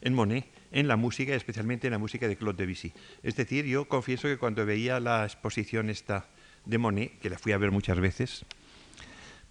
[0.02, 2.94] en Monet, en la música, especialmente en la música de Claude Debussy.
[3.24, 6.28] Es decir, yo confieso que cuando veía la exposición esta
[6.66, 8.46] de Monet, que la fui a ver muchas veces,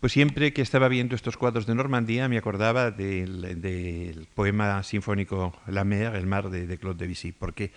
[0.05, 5.85] pues siempre que estaba viendo estos cuadros de Normandía me acordaba del, poema sinfónico La
[5.85, 7.73] mer, el mar de, Claude Debussy, porque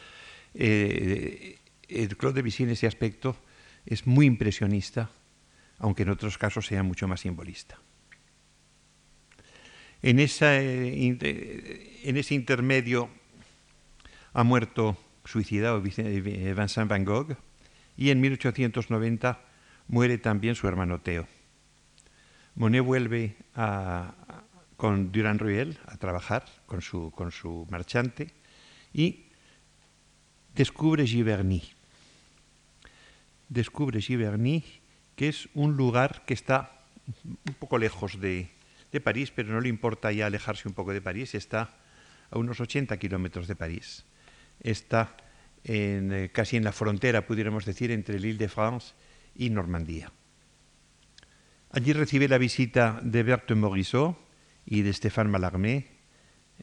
[0.54, 1.56] eh,
[2.18, 3.38] Claude Debussy en ese aspecto
[3.86, 5.10] es muy impresionista,
[5.78, 7.80] aunque en otros casos sea mucho más simbolista.
[10.02, 13.10] En, eh, en ese intermedio
[14.34, 17.38] ha muerto suicidado Vincent Van Gogh
[17.96, 19.40] y en 1890
[19.88, 21.26] muere también su hermano Theo.
[22.58, 23.36] Monet vuelve
[24.78, 28.34] con Durand Ruel a trabajar con su, con su marchante
[28.94, 29.28] y
[30.56, 31.62] descubre Giverny.
[33.48, 34.64] Descubre Giverny,
[35.16, 36.82] que es un lugar que está
[37.24, 38.50] un poco lejos de,
[39.04, 41.70] París, pero no le importa ya alejarse un poco de París, está
[42.32, 44.04] a unos 80 kilómetros de París.
[44.62, 45.16] Está
[45.64, 48.96] eh, casi en la frontera, pudiéramos decir, entre l'Île de France
[49.36, 50.12] y Normandía.
[51.78, 54.18] Allí recibe la visita de Berthe Morisot
[54.66, 55.86] y de Stéphane Mallarmé.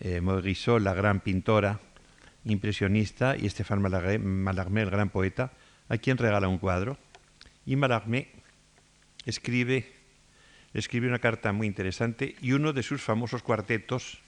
[0.00, 1.78] Eh, Morisot, la gran pintora
[2.44, 3.80] impresionista, y Stéphane
[4.18, 5.52] Mallarmé, el gran poeta,
[5.88, 6.98] a quien regala un cuadro.
[7.64, 8.26] Y Mallarmé
[9.24, 9.86] escribe,
[10.72, 14.18] escribe una carta muy interesante y uno de sus famosos cuartetos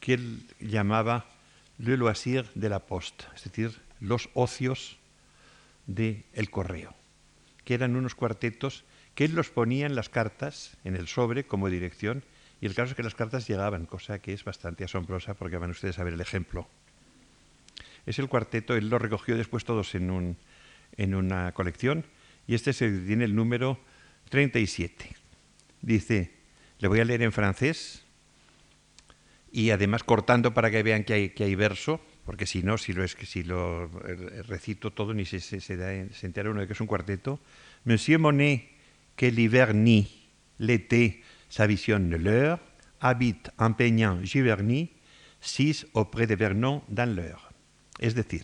[0.00, 1.26] que él llamaba
[1.78, 4.98] Le Loisir de la Poste, es decir, los ocios
[5.86, 6.92] del el correo,
[7.64, 11.68] que eran unos cuartetos que él los ponía en las cartas, en el sobre, como
[11.70, 12.24] dirección,
[12.60, 15.70] y el caso es que las cartas llegaban, cosa que es bastante asombrosa porque van
[15.70, 16.68] ustedes a ver el ejemplo.
[18.06, 20.36] Es el cuarteto, él lo recogió después todos en, un,
[20.96, 22.04] en una colección,
[22.46, 23.78] y este se tiene el número
[24.30, 25.10] 37.
[25.80, 26.32] Dice,
[26.78, 28.04] le voy a leer en francés,
[29.52, 32.92] y además cortando para que vean que hay, que hay verso, porque si no, si
[32.92, 33.88] lo, es, si lo
[34.48, 37.38] recito todo, ni se, se, se entera uno de que es un cuarteto.
[37.84, 38.73] Monsieur Monet
[39.16, 42.58] que l'hiver ni, l'été s'avisionne l'heure,
[43.00, 44.90] habite empeñant Giverny,
[45.40, 47.52] six auprès de Vernon dans l'heure.
[47.98, 48.42] Es decir,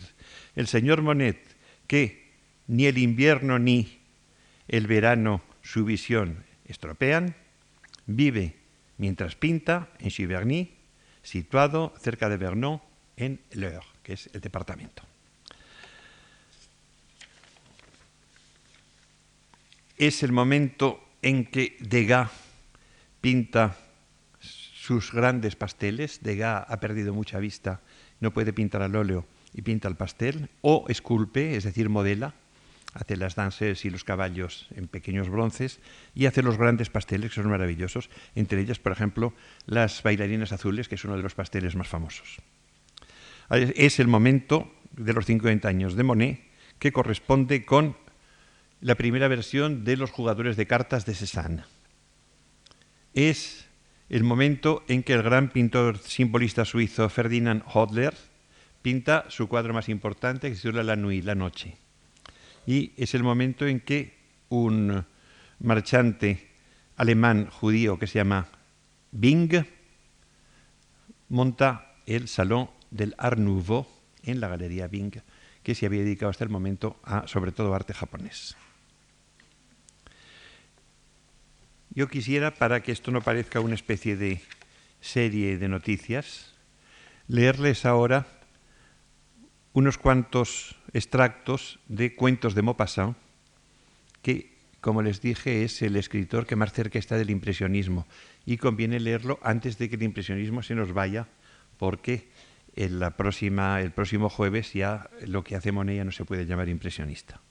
[0.55, 1.39] el señor Monet,
[1.87, 2.31] que
[2.67, 3.99] ni el invierno ni
[4.67, 7.35] el verano su visión estropean,
[8.05, 8.55] vive
[8.97, 10.77] mientras pinta en Giverny,
[11.23, 12.81] situado cerca de Vernon
[13.17, 15.10] en l'Eure, que es el departamento.
[20.01, 22.31] Es el momento en que Degas
[23.21, 23.77] pinta
[24.39, 26.23] sus grandes pasteles.
[26.23, 27.81] Degas ha perdido mucha vista,
[28.19, 32.33] no puede pintar al óleo y pinta el pastel, o esculpe, es decir, modela,
[32.95, 35.79] hace las danzas y los caballos en pequeños bronces
[36.15, 39.35] y hace los grandes pasteles que son maravillosos, entre ellas, por ejemplo,
[39.67, 42.37] las bailarinas azules, que es uno de los pasteles más famosos.
[43.51, 46.41] Es el momento de los 50 años de Monet
[46.79, 47.95] que corresponde con
[48.81, 51.63] la primera versión de los jugadores de cartas de Cézanne.
[53.13, 53.67] Es
[54.09, 58.15] el momento en que el gran pintor simbolista suizo Ferdinand Hodler
[58.81, 61.77] pinta su cuadro más importante que se llama La Nuit, la noche.
[62.65, 64.17] Y es el momento en que
[64.49, 65.05] un
[65.59, 66.49] marchante
[66.97, 68.47] alemán judío que se llama
[69.11, 69.65] Bing
[71.29, 73.87] monta el Salón del Art Nouveau
[74.23, 75.21] en la Galería Bing,
[75.63, 78.55] que se había dedicado hasta el momento a sobre todo arte japonés.
[81.93, 84.41] Yo quisiera, para que esto no parezca una especie de
[85.01, 86.53] serie de noticias,
[87.27, 88.27] leerles ahora
[89.73, 93.17] unos cuantos extractos de cuentos de Maupassant,
[94.21, 98.07] que, como les dije, es el escritor que más cerca está del impresionismo.
[98.45, 101.27] Y conviene leerlo antes de que el impresionismo se nos vaya,
[101.77, 102.29] porque
[103.17, 107.41] próxima, el próximo jueves ya lo que hace Monet no se puede llamar impresionista.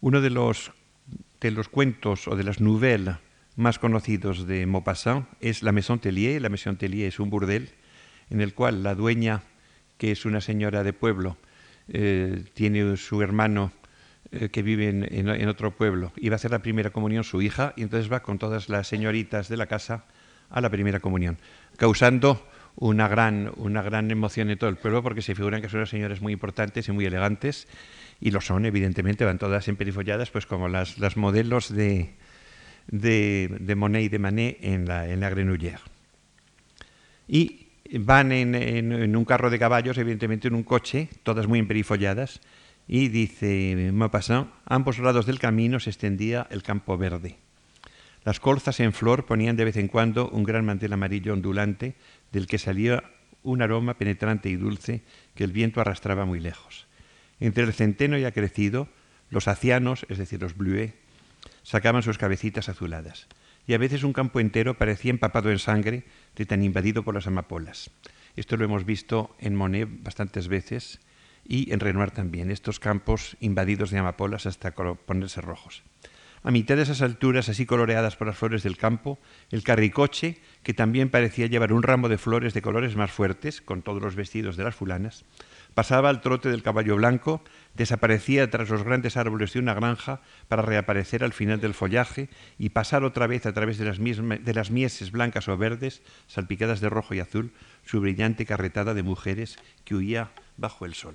[0.00, 0.72] Uno de los
[1.40, 3.16] de los cuentos o de las nouvelles
[3.56, 6.40] más conocidos de Maupassant es la Maison Tellier.
[6.40, 7.70] La Maison Tellier es un burdel
[8.30, 9.42] en el cual la dueña,
[9.96, 11.36] que es una señora de pueblo,
[11.88, 13.72] eh, tiene su hermano
[14.30, 17.72] eh, que vive en, otro pueblo y va a hacer la primera comunión su hija
[17.76, 20.04] y entonces va con todas las señoritas de la casa
[20.50, 21.38] a la primera comunión,
[21.76, 22.46] causando
[22.76, 25.88] una gran, una gran emoción en todo el pueblo porque se figuran que son unas
[25.88, 27.66] señoras muy importantes y muy elegantes
[28.20, 32.14] y lo son, evidentemente, van todas emperifolladas pues como las, modelos de,
[32.88, 35.82] de, de, Monet y de Manet en la, en la Grenouillère.
[37.28, 42.40] Y van en, en, un carro de caballos, evidentemente en un coche, todas muy emperifolladas,
[42.86, 47.36] y dice Maupassant, a ambos lados del camino se extendía el campo verde.
[48.24, 51.94] Las colzas en flor ponían de vez en cuando un gran mantel amarillo ondulante
[52.32, 53.04] del que salía
[53.42, 55.02] un aroma penetrante y dulce
[55.34, 56.87] que el viento arrastraba muy lejos.
[57.40, 58.88] Entre el centeno ya crecido,
[59.30, 60.94] los acianos, es decir, los bluets,
[61.62, 63.28] sacaban sus cabecitas azuladas,
[63.66, 66.04] y a veces un campo entero parecía empapado en sangre
[66.36, 67.90] de tan invadido por las amapolas.
[68.36, 71.00] Esto lo hemos visto en Monet bastantes veces
[71.44, 75.82] y en Renoir también, estos campos invadidos de amapolas hasta ponerse rojos.
[76.42, 79.18] A mitad de esas alturas, así coloreadas por las flores del campo,
[79.50, 83.82] el carricoche, que también parecía llevar un ramo de flores de colores más fuertes, con
[83.82, 85.24] todos los vestidos de las fulanas,
[85.74, 87.42] pasaba al trote del caballo blanco,
[87.74, 92.28] desaparecía tras los grandes árboles de una granja para reaparecer al final del follaje
[92.58, 96.80] y pasar otra vez a través de las, de las mieses blancas o verdes, salpicadas
[96.80, 97.52] de rojo y azul,
[97.86, 101.14] su brillante carretada de mujeres que huía bajo el sol.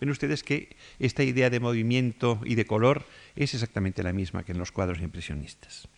[0.00, 3.04] Ven ustedes que esta idea de movimiento y de color
[3.36, 5.88] es exactamente la misma que en los cuadros impresionistas.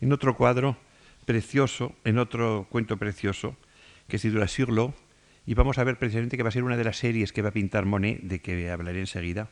[0.00, 0.76] En otro cuadro
[1.24, 3.56] precioso, en otro cuento precioso,
[4.08, 4.92] que se titula l'eau,
[5.46, 7.48] y vamos a ver precisamente que va a ser una de las series que va
[7.48, 9.50] a pintar Monet, de que hablaré enseguida,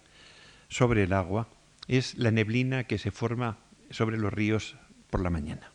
[0.68, 1.48] sobre el agua,
[1.86, 3.58] es la neblina que se forma
[3.90, 4.76] sobre los ríos
[5.10, 5.72] por la mañana.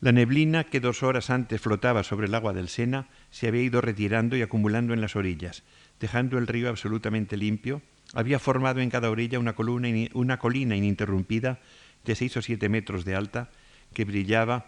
[0.00, 3.80] La neblina que dos horas antes flotaba sobre el agua del Sena se había ido
[3.80, 5.62] retirando y acumulando en las orillas,
[6.00, 9.54] dejando el río absolutamente limpio, había formado en cada orilla una,
[10.12, 11.60] una colina ininterrumpida
[12.04, 13.50] de seis o siete metros de alta
[13.94, 14.66] que brillaba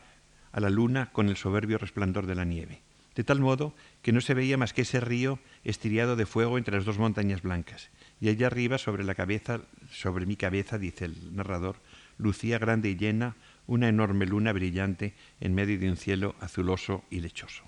[0.52, 2.80] a la luna con el soberbio resplandor de la nieve,
[3.16, 6.76] de tal modo que no se veía más que ese río estiriado de fuego entre
[6.76, 11.34] las dos montañas blancas, y allá arriba sobre la cabeza, sobre mi cabeza, dice el
[11.34, 11.76] narrador,
[12.18, 13.34] lucía grande y llena
[13.66, 17.64] una enorme luna brillante en medio de un cielo azuloso y lechoso.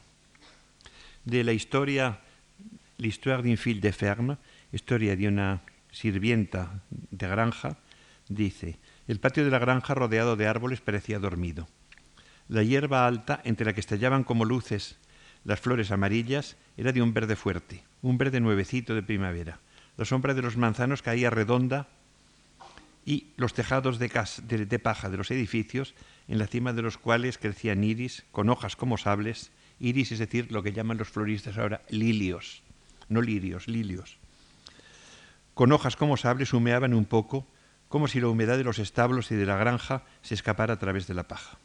[1.25, 2.21] De la historia
[3.01, 4.39] L'histoire d'une fille de ferme,
[4.73, 7.79] historia de una sirvienta de granja,
[8.29, 11.69] dice, el patio de la granja rodeado de árboles parecía dormido.
[12.49, 14.99] La hierba alta, entre la que estallaban como luces
[15.45, 19.61] las flores amarillas, era de un verde fuerte, un verde nuevecito de primavera.
[19.97, 21.89] La sombra de los manzanos caía redonda
[23.05, 24.09] y los tejados de,
[24.67, 25.95] de paja de los edificios,
[26.29, 30.53] en la cima de los cuales crecían iris con hojas como sables, iris es decir,
[30.53, 32.63] lo que llaman los floristas ahora lilios
[33.09, 34.19] no lirios, lilios.
[35.55, 37.47] Con hojas como sables humeaban un poco,
[37.89, 41.07] como si la humedad de los establos y de la granja se escapara a través
[41.07, 41.59] de la paja.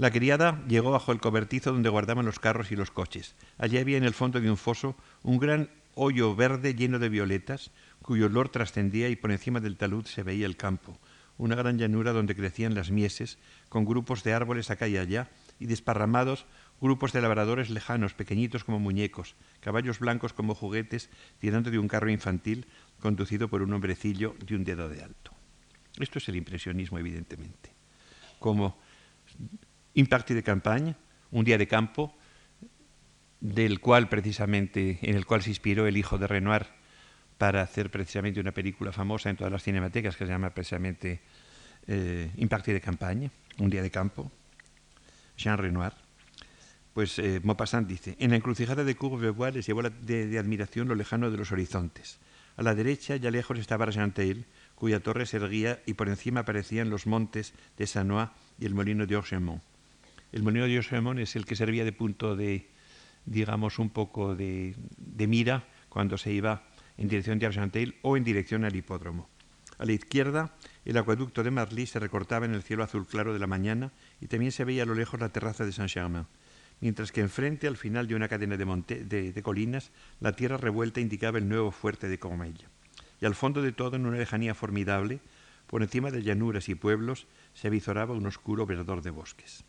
[0.00, 3.34] La criada llegó bajo el cobertizo donde guardaban los carros y los coches.
[3.58, 7.70] Allí había en el fondo de un foso un gran hoyo verde lleno de violetas,
[8.00, 10.98] cuyo olor trascendía y por encima del talud se veía el campo,
[11.36, 13.36] una gran llanura donde crecían las mieses,
[13.68, 16.46] con grupos de árboles acá y allá, y desparramados
[16.80, 21.10] grupos de labradores lejanos, pequeñitos como muñecos, caballos blancos como juguetes,
[21.40, 22.64] tirando de un carro infantil
[23.00, 25.32] conducido por un hombrecillo de un dedo de alto.
[25.98, 27.74] Esto es el impresionismo, evidentemente.
[28.38, 28.78] Como
[29.94, 30.96] Impact de campaña,
[31.30, 32.14] un día de campo,
[33.40, 36.66] del cual precisamente, en el cual se inspiró el hijo de Renoir
[37.38, 41.20] para hacer precisamente una película famosa en todas las cinematecas que se llama precisamente
[41.86, 44.30] eh, de campaña, un día de campo,
[45.36, 45.94] Jean Renoir
[46.92, 51.30] pues eh, Maupassant dice, en la encrucijada de Courbevoie les llevó de, admiración lo lejano
[51.30, 52.18] de los horizontes.
[52.56, 56.90] A la derecha, ya lejos, estaba Argenteuil, cuya torre se erguía y por encima aparecían
[56.90, 58.28] los montes de Sanois
[58.58, 59.62] y el molino de Orgemont.
[60.32, 62.68] El molino de Orgemont es el que servía de punto de,
[63.24, 66.64] digamos, un poco de, de mira cuando se iba
[66.96, 69.28] en dirección de Argenteuil o en dirección al hipódromo.
[69.78, 70.54] A la izquierda,
[70.84, 74.26] el acueducto de Marly se recortaba en el cielo azul claro de la mañana y
[74.26, 76.26] también se veía a lo lejos la terraza de Saint-Germain
[76.80, 81.48] mientras que enfrente, al final de una cadena de, colinas, la tierra revuelta indicaba el
[81.48, 82.68] nuevo fuerte de Comella.
[83.20, 85.20] Y al fondo de todo, en una lejanía formidable,
[85.66, 89.64] por encima de llanuras y pueblos, se avizoraba un oscuro verdor de bosques.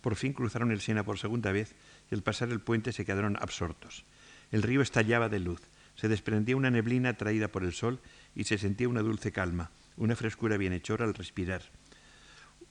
[0.00, 1.74] Por fin cruzaron el Sena por segunda vez
[2.10, 4.04] y al pasar el puente se quedaron absortos.
[4.52, 5.60] El río estallaba de luz,
[5.96, 8.00] se desprendía una neblina atraída por el sol
[8.34, 11.62] y se sentía una dulce calma, una frescura bienhechora al respirar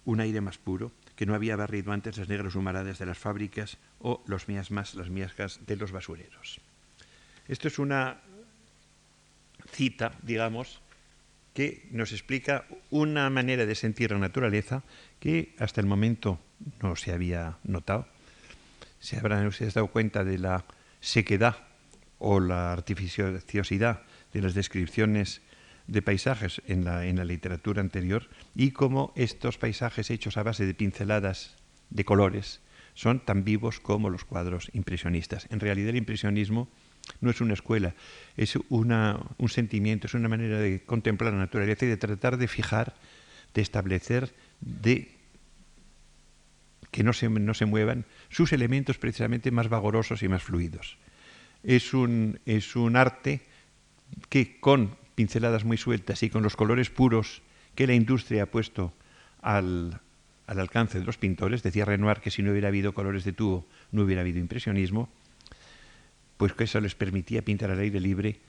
[0.08, 3.78] un aire más puro, que no había barrido antes las negras humaradas de las fábricas
[4.00, 6.62] o los miasmas, las miascas de los basureros.
[7.50, 8.22] Esto es una
[9.70, 10.80] cita, digamos,
[11.54, 14.84] que nos explica una manera de sentir la naturaleza
[15.20, 16.40] que hasta el momento
[16.82, 18.08] no se había notado.
[19.00, 20.66] Se habrán ustedes dado cuenta de la
[21.02, 21.58] sequedad
[22.20, 24.02] o la artificiosidad
[24.34, 25.42] de las descripciones
[25.88, 30.66] de paisajes en la, en la literatura anterior y cómo estos paisajes hechos a base
[30.66, 31.56] de pinceladas
[31.90, 32.60] de colores
[32.94, 35.48] son tan vivos como los cuadros impresionistas.
[35.52, 36.68] En realidad el impresionismo
[37.22, 37.94] no es una escuela,
[38.36, 42.48] es una, un sentimiento, es una manera de contemplar la naturaleza y de tratar de
[42.48, 42.96] fijar,
[43.54, 45.12] de establecer, de
[46.92, 50.98] que no se, no se muevan sus elementos precisamente más vagorosos y más fluidos.
[51.64, 53.42] Es un, es un arte
[54.30, 57.42] que con pinceladas muy sueltas y con los colores puros
[57.76, 58.94] que la industria ha puesto
[59.42, 60.00] al,
[60.48, 64.04] alcance de los pintores, decía Renoir que si no hubiera habido colores de tubo no
[64.04, 65.10] hubiera habido impresionismo,
[66.38, 68.40] pues que eso les permitía pintar al aire libre,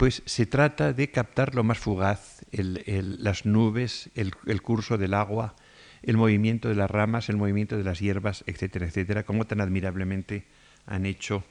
[0.00, 5.56] pues se trata de captar lo más fugaz, las nubes, el, el, curso del agua,
[6.02, 10.46] el movimiento de las ramas, el movimiento de las hierbas, etcétera, etcétera, como tan admirablemente
[10.86, 11.44] han hecho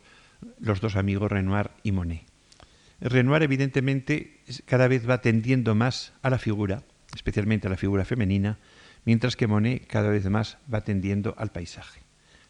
[0.60, 2.24] los dos amigos Renoir y Monet.
[3.00, 6.82] Renoir evidentemente cada vez va tendiendo más a la figura,
[7.14, 8.58] especialmente a la figura femenina,
[9.06, 12.02] mientras que Monet cada vez más va tendiendo al paisaje,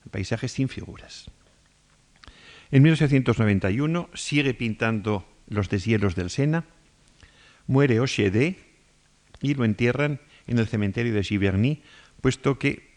[0.06, 1.30] al paisaje sin figuras.
[2.72, 6.66] En 1891 sigue pintando los deshielos del Sena,
[7.68, 8.58] muere Ochedé
[9.42, 11.84] y lo entierran en el cementerio de Giverny,
[12.22, 12.90] puesto que,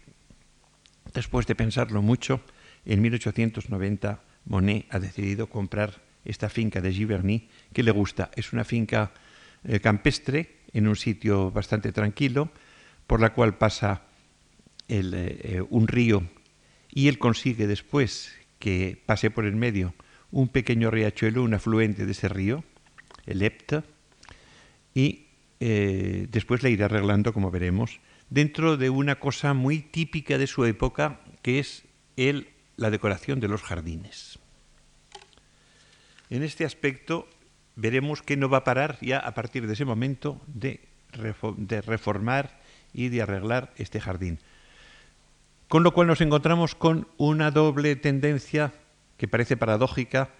[1.12, 2.40] después de pensarlo mucho,
[2.84, 8.30] en 1890 Monet ha decidido comprar esta finca de Giverny, que le gusta.
[8.36, 9.12] Es una finca
[9.64, 12.50] eh, campestre en un sitio bastante tranquilo,
[13.06, 14.02] por la cual pasa
[14.88, 16.22] eh, un río
[16.90, 19.94] y él consigue después que pase por el medio
[20.32, 22.64] un pequeño riachuelo, un afluente de ese río,
[23.26, 23.84] el Epta,
[24.94, 25.26] y
[25.60, 30.64] eh, después le irá arreglando, como veremos, dentro de una cosa muy típica de su
[30.64, 31.84] época, que es
[32.16, 34.38] el, la decoración de los jardines.
[36.30, 37.28] En este aspecto
[37.76, 40.80] veremos que no va a parar ya a partir de ese momento de,
[41.12, 42.58] reformar
[42.94, 44.38] y de arreglar este jardín.
[45.68, 48.72] Con lo cual nos encontramos con una doble tendencia
[49.22, 50.30] que parece paradójica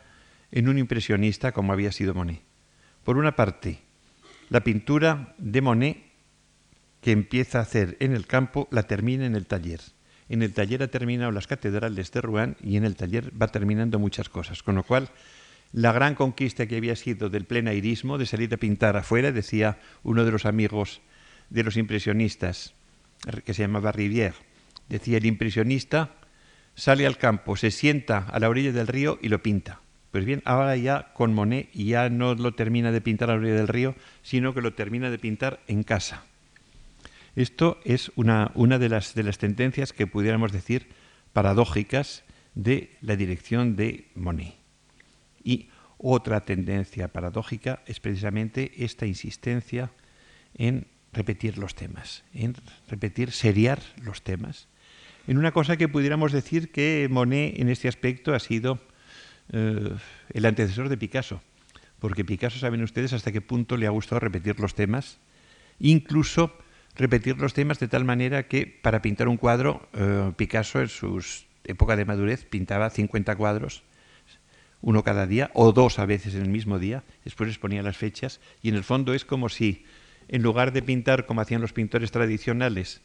[0.51, 2.43] en un impresionista como había sido Monet.
[3.05, 3.79] Por una parte,
[4.49, 5.99] la pintura de Monet
[7.01, 9.79] que empieza a hacer en el campo la termina en el taller.
[10.29, 14.01] En el taller ha terminado las catedrales de Rouen y en el taller va terminando
[14.01, 15.11] muchas cosas, con lo cual
[15.71, 20.25] la gran conquista que había sido del plenairismo, de salir a pintar afuera, decía uno
[20.25, 21.03] de los amigos
[21.51, 22.75] de los impresionistas,
[23.45, 24.35] que se llamaba Rivière,
[24.89, 26.17] decía el impresionista
[26.75, 29.81] sale al campo, se sienta a la orilla del río y lo pinta.
[30.11, 33.55] Pues bien, ahora ya con Monet ya no lo termina de pintar a la orilla
[33.55, 36.25] del río, sino que lo termina de pintar en casa.
[37.35, 40.89] Esto es una, una de, las, de las tendencias que pudiéramos decir
[41.33, 44.55] paradójicas de la dirección de Monet.
[45.43, 49.93] Y otra tendencia paradójica es precisamente esta insistencia
[50.55, 52.55] en repetir los temas, en
[52.89, 54.69] repetir, seriar los temas,
[55.27, 58.81] en una cosa que pudiéramos decir que Monet en este aspecto ha sido
[59.53, 59.95] eh,
[60.31, 61.43] el antecesor de Picasso,
[61.99, 65.19] porque Picasso saben ustedes hasta qué punto le ha gustado repetir los temas,
[65.79, 66.57] incluso
[66.97, 71.25] repetir los temas de tal manera que para pintar un cuadro, eh, Picasso en su
[71.65, 73.83] época de madurez pintaba 50 cuadros
[74.83, 77.97] uno cada día o dos a veces en el mismo día, después les ponía las
[77.97, 79.85] fechas y en el fondo es como si
[80.29, 83.01] en lugar de pintar como hacían los pintores tradicionales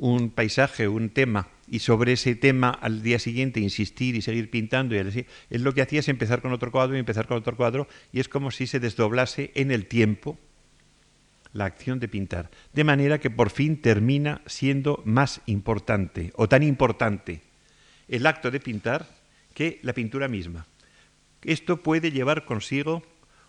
[0.00, 4.94] un paisaje, un tema y sobre ese tema al día siguiente insistir y seguir pintando
[4.94, 5.26] y él
[5.62, 8.28] lo que hacía es empezar con otro cuadro y empezar con otro cuadro y es
[8.28, 10.38] como si se desdoblase en el tiempo
[11.52, 16.62] la acción de pintar, de manera que por fin termina siendo más importante o tan
[16.62, 17.42] importante
[18.08, 19.06] el acto de pintar
[19.52, 20.66] que la pintura misma.
[21.42, 23.02] Esto puede llevar consigo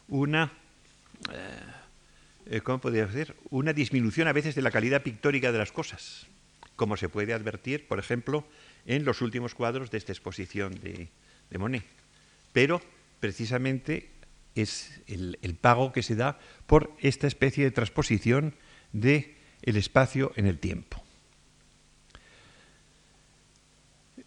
[0.07, 0.51] una,
[2.45, 3.35] eh, ¿cómo podría decir?
[3.49, 6.27] Una disminución a veces de la calidad pictórica de las cosas,
[6.81, 8.43] como se puede advertir, por ejemplo,
[8.87, 11.09] en los últimos cuadros de esta exposición de,
[11.59, 11.83] Monet.
[12.53, 12.81] Pero
[13.19, 14.09] precisamente
[14.55, 18.55] es el, pago que se da por esta especie de transposición
[18.93, 21.03] de el espacio en el tiempo.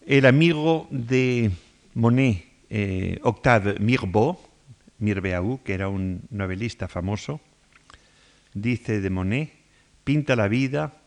[0.07, 1.51] El amigo de
[1.95, 4.39] Monet eh, Octave Mirbeau,
[5.01, 7.41] Mirbeau, que era un novelista famoso,
[8.53, 9.51] dice de Monet,
[10.05, 11.01] pinta la vida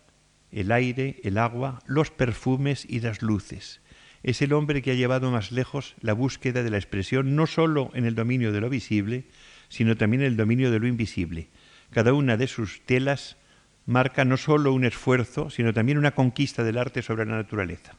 [0.51, 3.81] el aire, el agua, los perfumes y las luces.
[4.23, 7.91] Es el hombre que ha llevado más lejos la búsqueda de la expresión no sólo
[7.93, 9.25] en el dominio de lo visible,
[9.69, 11.47] sino también en el dominio de lo invisible.
[11.91, 13.37] Cada una de sus telas
[13.85, 17.95] marca no sólo un esfuerzo, sino también una conquista del arte sobre la naturaleza.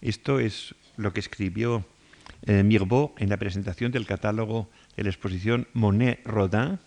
[0.00, 1.84] Esto es lo que escribió
[2.46, 6.78] eh, Mirbeau en la presentación del catálogo de la exposición Monet-Rodin,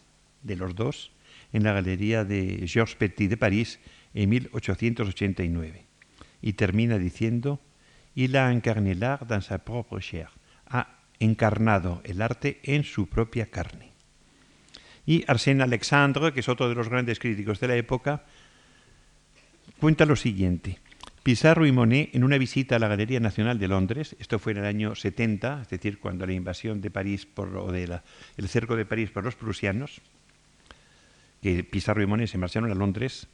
[0.42, 1.12] de los dos,
[1.54, 3.80] en la galería de Georges Petit de París
[4.14, 5.86] en 1889.
[6.42, 7.60] Y termina diciendo,
[8.16, 10.30] Il a incarné l'art dans sa propre chair.
[10.70, 13.92] Ha encarnado el arte en su propia carne.
[15.06, 18.24] Y Arsène Alexandre, que es otro de los grandes críticos de la época,
[19.80, 20.80] cuenta lo siguiente.
[21.24, 24.60] Pizarro y Monet, en una visita a la Galería Nacional de Londres, esto fue en
[24.60, 28.00] el año 70, es decir, cuando la invasión de París por, o de
[28.38, 30.02] el cerco de París por los prusianos,
[31.42, 33.28] que Pizarro y Monet se marcharon a Londres,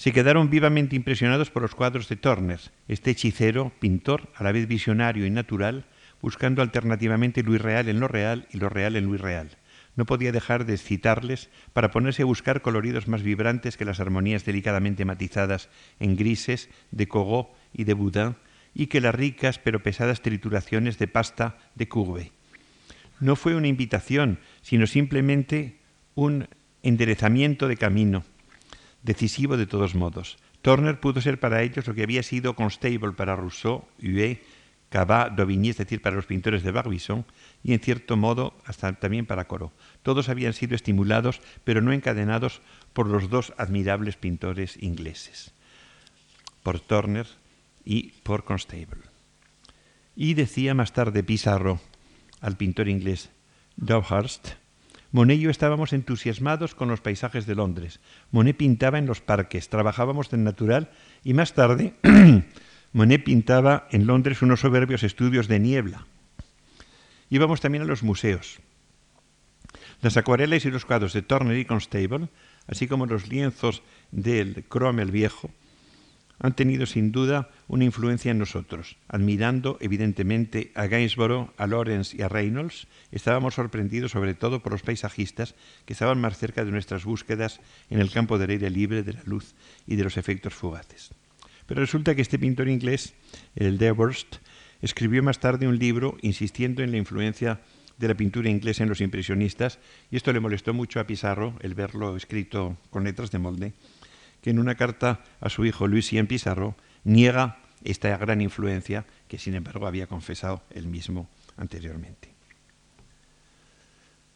[0.00, 4.66] se quedaron vivamente impresionados por los cuadros de Turner, este hechicero, pintor, a la vez
[4.66, 5.84] visionario y natural,
[6.22, 9.58] buscando alternativamente lo irreal en lo real y lo real en lo irreal
[9.96, 14.46] no podía dejar de citarles para ponerse a buscar coloridos más vibrantes que las armonías
[14.46, 18.36] delicadamente matizadas en grises de Cogó y de Boudin,
[18.72, 22.32] y que las ricas pero pesadas trituraciones de pasta de Courbe.
[23.18, 25.76] No fue una invitación, sino simplemente
[26.14, 26.48] un
[26.82, 28.24] enderezamiento de camino,
[29.02, 30.38] decisivo de todos modos.
[30.62, 34.42] Turner pudo ser para ellos lo que había sido Constable para Rousseau, Huet,
[34.90, 37.24] Cabas, Dauvigny, es decir, para los pintores de Barbizon,
[37.62, 39.72] y en cierto modo hasta también para Corot.
[40.02, 42.60] Todos habían sido estimulados, pero no encadenados
[42.92, 45.52] por los dos admirables pintores ingleses,
[46.64, 47.26] por Turner
[47.84, 49.02] y por Constable.
[50.16, 51.80] Y decía más tarde Pizarro
[52.40, 53.30] al pintor inglés
[53.76, 54.59] Dowhurst,
[55.12, 58.00] Monet y yo estábamos entusiasmados con los paisajes de Londres.
[58.30, 60.90] Monet pintaba en los parques, trabajábamos en natural
[61.24, 61.94] y más tarde
[62.92, 66.06] Monet pintaba en Londres unos soberbios estudios de niebla.
[67.28, 68.60] Íbamos también a los museos.
[70.00, 72.28] Las acuarelas y los cuadros de Turner y Constable,
[72.66, 75.50] así como los lienzos del Cromwell viejo,
[76.40, 78.96] han tenido sin duda una influencia en nosotros.
[79.08, 84.82] Admirando evidentemente a Gainsborough, a Lawrence y a Reynolds, estábamos sorprendidos sobre todo por los
[84.82, 87.60] paisajistas que estaban más cerca de nuestras búsquedas
[87.90, 89.54] en el campo del aire libre, de la luz
[89.86, 91.10] y de los efectos fugaces.
[91.66, 93.14] Pero resulta que este pintor inglés,
[93.54, 94.36] el Dewhurst,
[94.80, 97.60] escribió más tarde un libro insistiendo en la influencia
[97.98, 99.78] de la pintura inglesa en los impresionistas,
[100.10, 103.72] y esto le molestó mucho a Pizarro, el verlo escrito con letras de molde,
[104.42, 106.74] que en una carta a su hijo Lucien Pizarro
[107.04, 112.28] niega esta gran influencia que sin embargo había confesado él mismo anteriormente.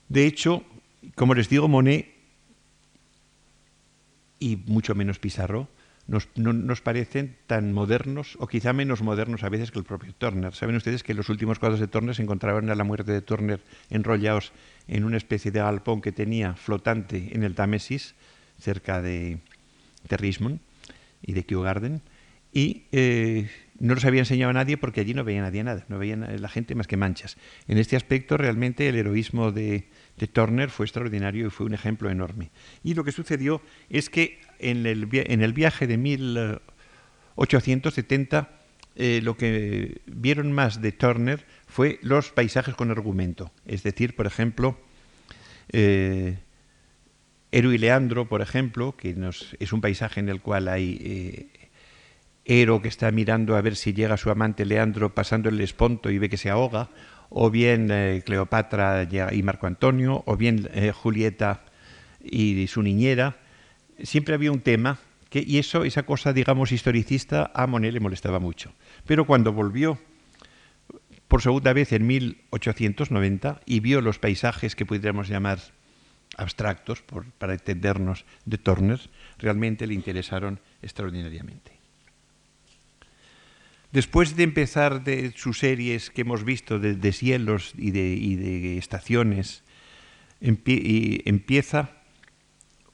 [0.08, 0.64] De hecho,
[1.14, 2.14] como les digo, Monet
[4.38, 5.68] y mucho menos Pizarro
[6.06, 10.14] nos, no, nos parecen tan modernos o quizá menos modernos a veces que el propio
[10.14, 10.54] Turner.
[10.54, 13.62] Saben ustedes que los últimos cuadros de Turner se encontraban a la muerte de Turner
[13.88, 14.52] enrollados
[14.86, 18.14] en una especie de galpón que tenía flotante en el Támesis,
[18.58, 19.38] cerca de,
[20.08, 20.60] de Richmond
[21.22, 22.00] y de Kew Garden,
[22.52, 23.50] y eh,
[23.80, 26.48] no los había enseñado a nadie porque allí no veía nadie nada, no veía la
[26.48, 27.36] gente más que manchas.
[27.66, 29.88] En este aspecto realmente el heroísmo de,
[30.32, 32.52] Turner fue extraordinario y fue un ejemplo enorme.
[32.84, 38.60] Y lo que sucedió es que en el, en el viaje de 1870
[38.96, 43.50] eh, lo que vieron más de Turner fue los paisajes con argumento.
[43.66, 44.78] Es decir, por ejemplo,
[45.72, 46.38] eh,
[47.54, 51.46] Eru y Leandro, por ejemplo, que nos, es un paisaje en el cual hay eh,
[52.44, 56.18] Ero que está mirando a ver si llega su amante Leandro pasando el esponto y
[56.18, 56.90] ve que se ahoga,
[57.28, 61.62] o bien eh, Cleopatra y Marco Antonio, o bien eh, Julieta
[62.24, 63.36] y su niñera.
[64.02, 64.98] Siempre había un tema
[65.30, 68.72] que, y eso, esa cosa, digamos, historicista, a Monet le molestaba mucho.
[69.06, 70.00] Pero cuando volvió
[71.28, 75.60] por segunda vez en 1890 y vio los paisajes que pudiéramos llamar
[76.36, 77.02] abstractos,
[77.38, 79.00] para entendernos, de Turner,
[79.38, 81.72] realmente le interesaron extraordinariamente.
[83.92, 89.62] Después de empezar de sus series que hemos visto de, cielos y de, estaciones,
[90.40, 91.90] empieza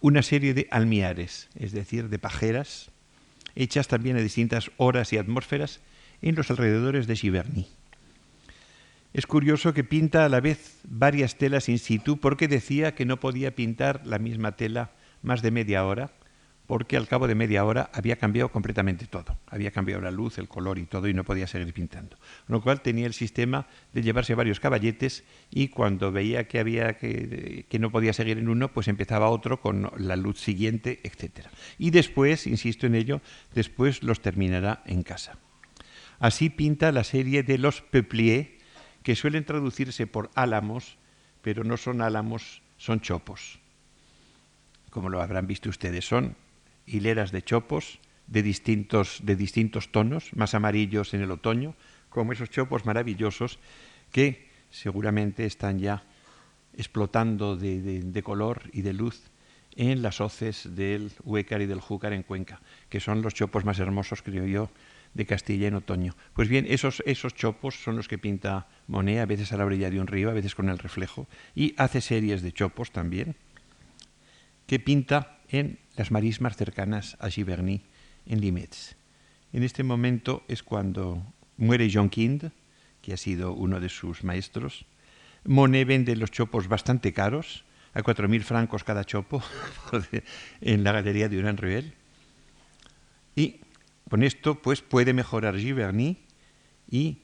[0.01, 2.91] una serie de almiares, es decir, de pajeras,
[3.55, 5.81] hechas también a distintas horas y atmósferas
[6.21, 7.69] en los alrededores de Giverny.
[9.13, 13.19] Es curioso que pinta a la vez varias telas in situ porque decía que no
[13.19, 14.93] podía pintar la misma tela
[15.23, 16.13] más de media hora
[16.69, 19.37] porque al cabo de media hora había cambiado completamente todo.
[19.49, 22.17] Había cambiado la luz, el color y todo y no podía seguir pintando.
[22.47, 26.97] Con lo cual tenía el sistema de llevarse varios caballetes y cuando veía que había
[26.97, 31.49] que, que no podía seguir en uno, pues empezaba otro con la luz siguiente, etc.
[31.77, 33.21] Y después, insisto en ello,
[33.53, 35.39] después los terminará en casa.
[36.21, 38.60] Así pinta la serie de los peupliers,
[39.03, 40.99] que suelen traducirse por álamos,
[41.43, 43.61] pero no son álamos, son chopos.
[44.91, 46.37] Como lo habrán visto ustedes, son
[46.87, 51.75] hileras de chopos de distintos, de distintos tonos, más amarillos en el otoño,
[52.09, 53.59] como esos chopos maravillosos
[54.13, 56.05] que seguramente están ya
[56.77, 59.23] explotando de, color y de luz
[59.77, 63.79] en las hoces del Huécar y del Júcar en Cuenca, que son los chopos más
[63.79, 64.71] hermosos, creo yo,
[65.15, 66.17] de Castilla en otoño.
[66.35, 69.91] Pues bien, esos, esos chopos son los que pinta Monet, a veces a la orilla
[69.91, 73.37] de un río, a veces con el reflejo, y hace series de chopos también,
[74.67, 77.83] que pinta en las marismas cercanas a Giverny,
[78.27, 78.97] en Limets.
[79.53, 81.25] En este momento es cuando
[81.57, 82.53] muere John Kind,
[83.03, 84.87] que ha sido uno de sus maestros.
[85.45, 89.43] Monet vende los chopos bastante caros, a 4.000 francos cada chopo,
[90.61, 91.95] en la galería de Uran Ruel.
[93.35, 93.61] Y
[94.11, 96.19] con esto pues puede mejorar Giverny
[96.91, 97.19] y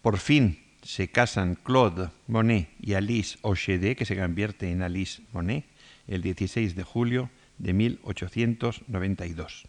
[0.00, 5.64] por fin se casan Claude Monet y Alice Ochede, que se convierte en Alice Monet,
[6.06, 9.66] el 16 de julio de 1892.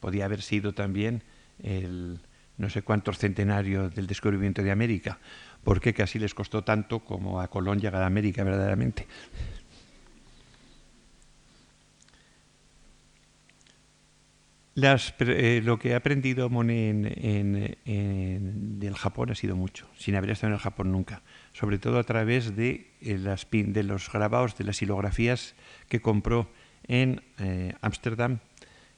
[0.00, 1.22] Podía haber sido también
[1.62, 2.20] el
[2.56, 5.18] no sé cuántos centenario del descubrimiento de América,
[5.62, 9.06] porque casi les costó tanto como a Colón llegar a América verdaderamente.
[14.76, 20.48] Eh, lo que he aprendido Monet en, del Japón ha sido mucho, sin haber estado
[20.48, 21.22] en el Japón nunca,
[21.52, 25.54] sobre todo a través de, eh, las, de los grabados, de las silografías
[25.88, 26.50] que compró
[26.88, 28.40] en eh, Ámsterdam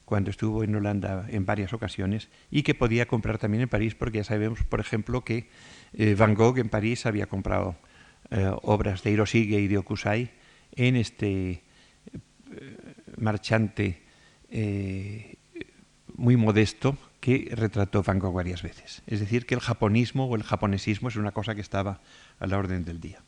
[0.03, 4.19] cuando estuvo en Holanda en varias ocasiones y que podía comprar también en París, porque
[4.19, 5.47] ya sabemos, por ejemplo, que
[5.93, 7.75] eh, Van Gogh en París había comprado
[8.63, 10.31] obras de Hiroshige y de Okusai
[10.75, 11.63] en este
[13.15, 14.01] marchante
[16.17, 19.01] muy modesto que retrató Van Gogh varias veces.
[19.07, 22.01] Es decir, que el japonismo o el japonesismo es una cosa que estaba
[22.39, 23.21] a la orden del día.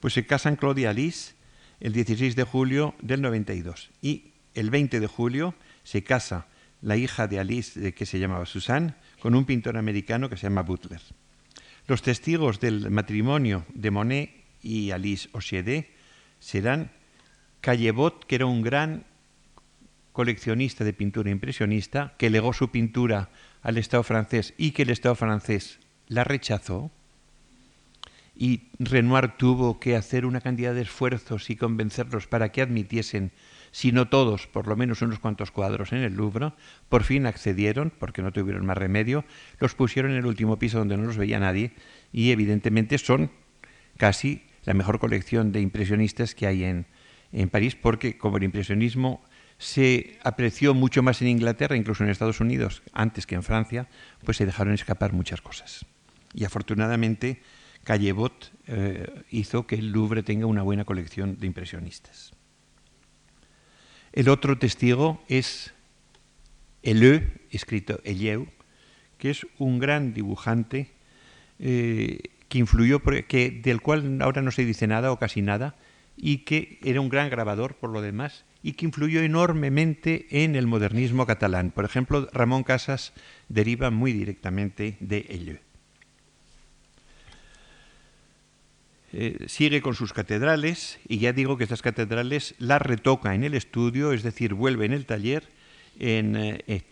[0.00, 1.34] Pues se casan Claudia Alice
[1.80, 3.90] el 16 de julio del 92.
[4.00, 6.46] Y el 20 de julio se casa
[6.82, 10.62] la hija de Alice, que se llamaba Susan, con un pintor americano que se llama
[10.62, 11.00] Butler.
[11.86, 14.30] Los testigos del matrimonio de Monet
[14.62, 15.90] y Alice Osiedé
[16.40, 16.90] serán
[17.60, 19.04] Callebot, que era un gran
[20.16, 23.28] coleccionista de pintura impresionista, que legó su pintura
[23.60, 26.90] al Estado francés y que el Estado francés la rechazó,
[28.34, 33.30] y Renoir tuvo que hacer una cantidad de esfuerzos y convencerlos para que admitiesen,
[33.72, 36.52] si no todos, por lo menos unos cuantos cuadros en el Louvre,
[36.88, 39.26] por fin accedieron, porque no tuvieron más remedio,
[39.60, 41.72] los pusieron en el último piso donde no los veía nadie.
[42.10, 43.30] Y evidentemente son
[43.98, 46.86] casi la mejor colección de impresionistas que hay en,
[47.32, 49.22] en París, porque como el impresionismo
[49.58, 53.88] se apreció mucho más en Inglaterra, incluso en Estados Unidos, antes que en Francia,
[54.24, 55.86] pues se dejaron escapar muchas cosas.
[56.34, 57.40] Y afortunadamente
[57.84, 62.32] Callebot eh, hizo que el Louvre tenga una buena colección de impresionistas.
[64.12, 65.72] El otro testigo es
[66.82, 68.48] Eleu, escrito Elieu,
[69.18, 70.90] que es un gran dibujante
[71.58, 75.76] eh, que influyó, que, del cual ahora no se dice nada o casi nada,
[76.16, 80.66] y que era un gran grabador por lo demás, y que influyó enormemente en el
[80.66, 81.70] modernismo catalán.
[81.70, 83.12] Por ejemplo, Ramón Casas
[83.48, 85.58] deriva muy directamente de Elieu.
[89.12, 93.54] Eh, sigue con sus catedrales y ya digo que estas catedrales las retoca en el
[93.54, 95.44] estudio, es decir, vuelve en el taller.
[96.00, 96.82] En, eh, eh,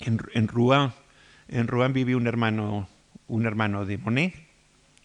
[0.00, 0.92] en, Rouen,
[1.48, 2.88] en Rouen vive un hermano,
[3.26, 4.32] un hermano de Monet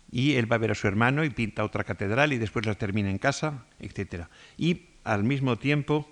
[0.09, 2.75] y él va a ver a su hermano y pinta otra catedral y después la
[2.75, 4.27] termina en casa, etc.
[4.57, 6.07] Y al mismo tiempo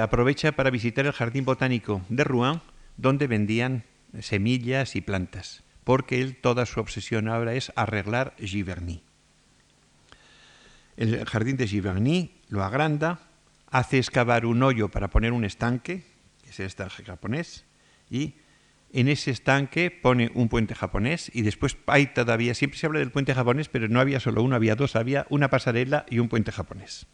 [0.00, 2.60] aprovecha para visitar el jardín botánico de Rouen,
[2.96, 3.84] donde vendían
[4.20, 9.02] semillas y plantas porque él toda su obsesión ahora es arreglar Giverny.
[10.96, 13.20] El jardín de Giverny lo agranda,
[13.70, 16.04] hace excavar un hoyo para poner un estanque,
[16.44, 17.64] que es el estanque japonés,
[18.10, 18.34] y
[18.92, 23.10] en ese estanque pone un puente japonés y después hay todavía, siempre se habla del
[23.10, 26.52] puente japonés, pero no había solo uno, había dos, había una pasarela y un puente
[26.52, 27.06] japonés.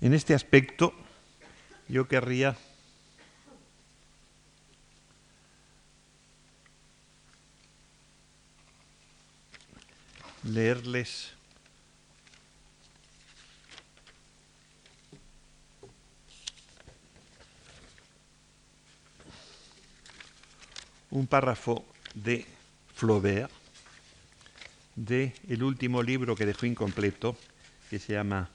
[0.00, 0.94] En este aspecto,
[1.88, 2.56] yo querría
[10.44, 11.32] leerles
[21.10, 21.84] un párrafo
[22.14, 22.46] de
[22.94, 23.50] Flaubert,
[24.94, 27.36] de el último libro que dejó incompleto,
[27.90, 28.48] que se llama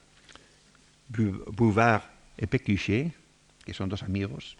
[1.08, 2.02] Bouvard
[2.38, 3.12] et Pécuchet,
[3.64, 4.56] que son dos amigos,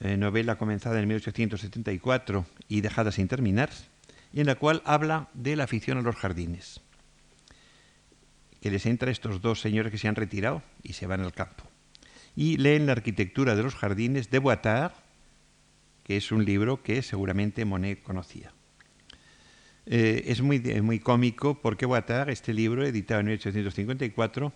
[0.00, 3.70] eh, novela comenzada en 1874 y dejada sin terminar,
[4.32, 6.80] y en la cual habla de la afición a los jardines,
[8.60, 11.32] que les entra a estos dos señores que se han retirado y se van al
[11.32, 11.64] campo.
[12.36, 14.92] Y leen la arquitectura de los jardines de Boitard,
[16.04, 18.52] que es un libro que seguramente Monet conocía.
[19.86, 24.52] Eh, es muy, muy cómico porque Boitard, este libro, editado en 1854,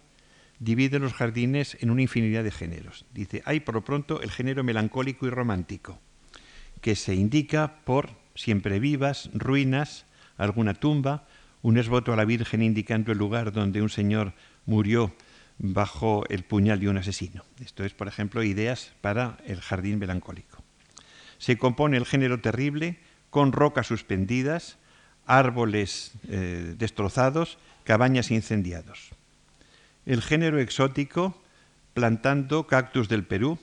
[0.58, 3.04] divide los jardines en una infinidad de géneros.
[3.12, 5.98] Dice, hay por lo pronto el género melancólico y romántico,
[6.80, 11.26] que se indica por siempre vivas, ruinas, alguna tumba,
[11.62, 14.34] un esvoto a la Virgen indicando el lugar donde un señor
[14.66, 15.14] murió
[15.58, 17.44] bajo el puñal de un asesino.
[17.64, 20.62] Esto es, por ejemplo, ideas para el jardín melancólico.
[21.38, 22.98] Se compone el género terrible
[23.30, 24.78] con rocas suspendidas,
[25.26, 29.13] árboles eh, destrozados, cabañas incendiados.
[30.06, 31.42] El género exótico
[31.94, 33.58] plantando cactus del Perú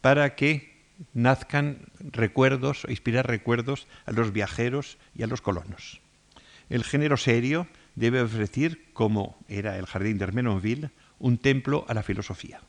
[0.00, 0.76] para que
[1.14, 6.00] nazcan recuerdos, inspirar recuerdos a los viajeros y a los colonos.
[6.68, 12.02] El género serio debe ofrecer, como era el jardín de Hermenonville, un templo a la
[12.02, 12.60] filosofía.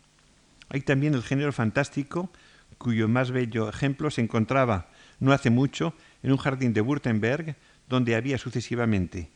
[0.69, 2.31] Hay también el género fantástico,
[2.77, 7.55] cuyo más bello ejemplo se encontraba no hace mucho en un jardín de Württemberg,
[7.89, 9.29] donde había sucesivamente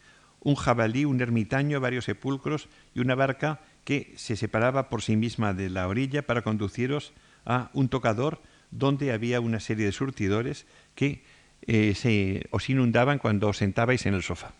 [0.43, 5.53] un jabalí, un ermitaño, varios sepulcros y una barca que se separaba por sí misma
[5.53, 7.13] de la orilla para conduciros
[7.45, 8.41] a un tocador
[8.71, 10.65] donde había una serie de surtidores
[10.95, 11.23] que
[11.65, 14.53] eh, se, os inundaban cuando os sentabais en el sofá.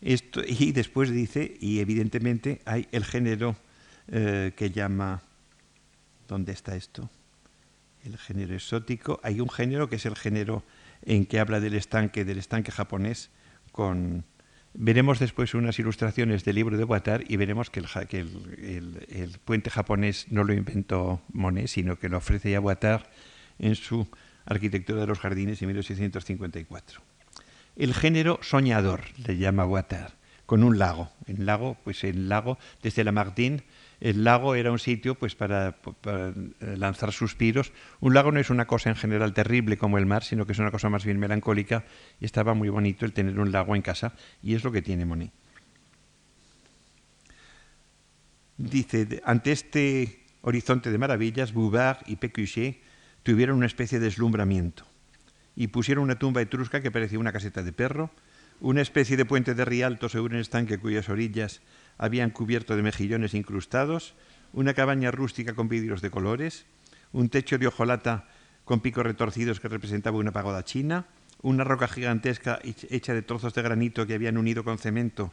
[0.00, 3.56] Y después dice, y evidentemente hay el género
[4.08, 5.22] eh, que llama,
[6.28, 7.10] ¿dónde está esto?
[8.04, 9.20] El género exótico.
[9.22, 10.62] Hay un género que es el género
[11.02, 13.30] en que habla del estanque, del estanque japonés,
[13.72, 14.24] con,
[14.78, 20.44] Veremos después unas ilustraciones del libro de Guattard y veremos que, el, puente japonés no
[20.44, 23.06] lo inventó Monet, sino que lo ofrece ya Guattard
[23.58, 24.06] en su
[24.44, 27.00] Arquitectura de los Jardines en 1854.
[27.76, 30.12] El género soñador le llama Guattard,
[30.44, 31.10] con un lago.
[31.26, 33.62] El lago, pues el lago, desde la Martin
[34.00, 35.76] el lago era un sitio pues para,
[36.60, 37.72] lanzar suspiros.
[38.00, 40.58] Un lago no es una cosa en general terrible como el mar, sino que es
[40.58, 41.84] una cosa más bien melancólica
[42.20, 45.04] y estaba muy bonito el tener un lago en casa y es lo que tiene
[45.04, 45.32] Monet.
[48.58, 52.80] Dice, ante este horizonte de maravillas, Bouvard y Pécuchet
[53.22, 54.84] tuvieron una especie de deslumbramiento
[55.54, 58.10] y pusieron una tumba etrusca que parecía una caseta de perro,
[58.60, 61.60] una especie de puente de rialto sobre un estanque cuyas orillas
[61.98, 64.14] habían cubierto de mejillones incrustados,
[64.52, 66.66] una cabaña rústica con vidrios de colores,
[67.12, 68.28] un techo de hojolata
[68.64, 71.06] con picos retorcidos que representaba una pagoda china,
[71.42, 75.32] una roca gigantesca hecha de trozos de granito que habían unido con cemento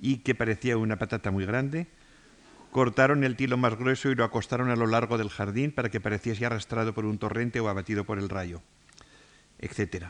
[0.00, 1.86] y que parecía una patata muy grande.
[2.72, 6.00] Cortaron el tilo más grueso y lo acostaron a lo largo del jardín para que
[6.00, 8.60] pareciese arrastrado por un torrente o abatido por el rayo,
[9.58, 10.06] etc.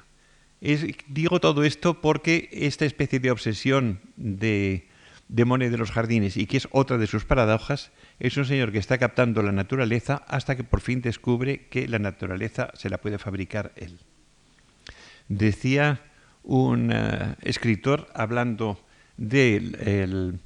[1.06, 4.87] digo todo esto porque esta especie de obsesión de
[5.28, 8.72] de Monet de los Jardines y que es otra de sus paradojas, es un señor
[8.72, 12.98] que está captando la naturaleza hasta que por fin descubre que la naturaleza se la
[12.98, 13.98] puede fabricar él.
[15.28, 16.00] Decía
[16.42, 18.80] un eh, escritor hablando
[19.18, 20.38] de,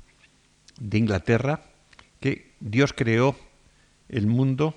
[0.81, 1.61] de Inglaterra
[2.21, 3.37] que Dios creó
[4.09, 4.75] el mundo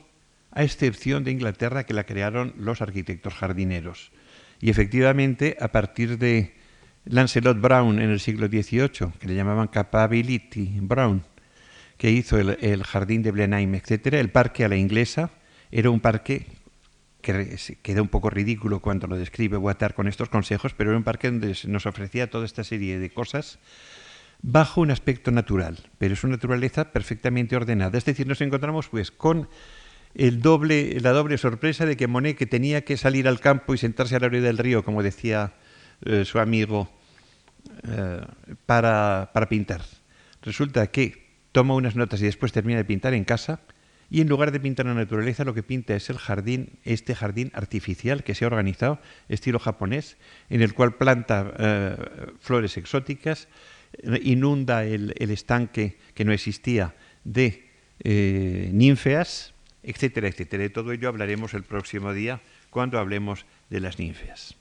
[0.52, 4.12] a excepción de Inglaterra que la crearon los arquitectos jardineros.
[4.62, 6.55] Y efectivamente, a partir de
[7.06, 11.24] Lancelot Brown en el siglo XVIII, que le llamaban Capability Brown,
[11.98, 15.30] que hizo el, jardín de Blenheim, etc., el parque a la inglesa,
[15.72, 16.48] era un parque
[17.22, 21.04] que queda un poco ridículo cuando lo describe Guattard con estos consejos, pero era un
[21.04, 23.60] parque donde nos ofrecía toda esta serie de cosas
[24.42, 27.98] bajo un aspecto natural, pero es una naturaleza perfectamente ordenada.
[27.98, 29.48] Es decir, nos encontramos pues con
[30.14, 33.78] el doble, la doble sorpresa de que Monet, que tenía que salir al campo y
[33.78, 35.54] sentarse a la orilla del río, como decía
[36.06, 36.90] eh, su amigo
[37.88, 38.22] eh,
[38.66, 39.82] para, para pintar.
[40.42, 43.62] Resulta que toma unas notas y después termina de pintar en casa
[44.10, 47.52] y en lugar de pintar la naturaleza lo que pinta es el jardín, este jardín
[47.54, 49.00] artificial que se ha organizado,
[49.30, 50.18] estilo japonés,
[50.50, 51.96] en el cual planta eh,
[52.40, 53.48] flores exóticas,
[54.22, 57.64] inunda el, estanque que no existía de
[58.74, 59.54] ninfeas,
[59.84, 60.64] etcétera, etcétera.
[60.64, 64.58] De todo ello hablaremos el próximo día cuando hablemos de las ninfeas.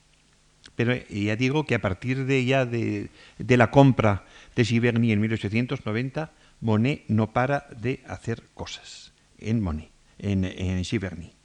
[0.75, 6.31] Pero ya digo que a partir de ya de, la compra de Giverny en 1890,
[6.61, 11.35] Monet no para de hacer cosas en Monet, en Giverny.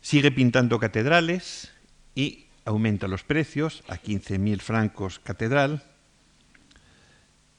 [0.00, 1.70] Sigue pintando catedrales
[2.14, 5.82] y aumenta los precios a 15.000 francos catedral.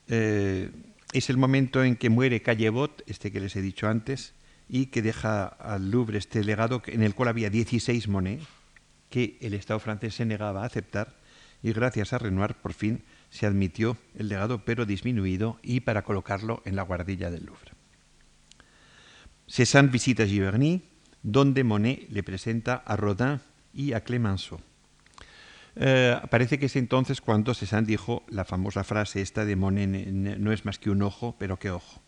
[0.08, 0.72] Eh,
[1.14, 4.34] es el momento en que muere Callebot, este que les he dicho antes,
[4.68, 8.42] y que deja al Louvre este legado en el cual había 16 Monet
[9.10, 11.16] que el Estado francés se negaba a aceptar
[11.62, 16.62] y gracias a Renoir por fin se admitió el legado pero disminuido y para colocarlo
[16.66, 17.74] en la guardilla del Louvre.
[19.48, 20.84] Cézanne visita Giverny,
[21.24, 23.40] donde Monet le presenta a Rodin
[23.74, 24.60] y a Clemenceau.
[25.76, 30.52] Eh, parece que es entonces cuando Cézanne dijo la famosa frase esta de Monet no
[30.52, 32.02] es más que un ojo, pero qué ojo.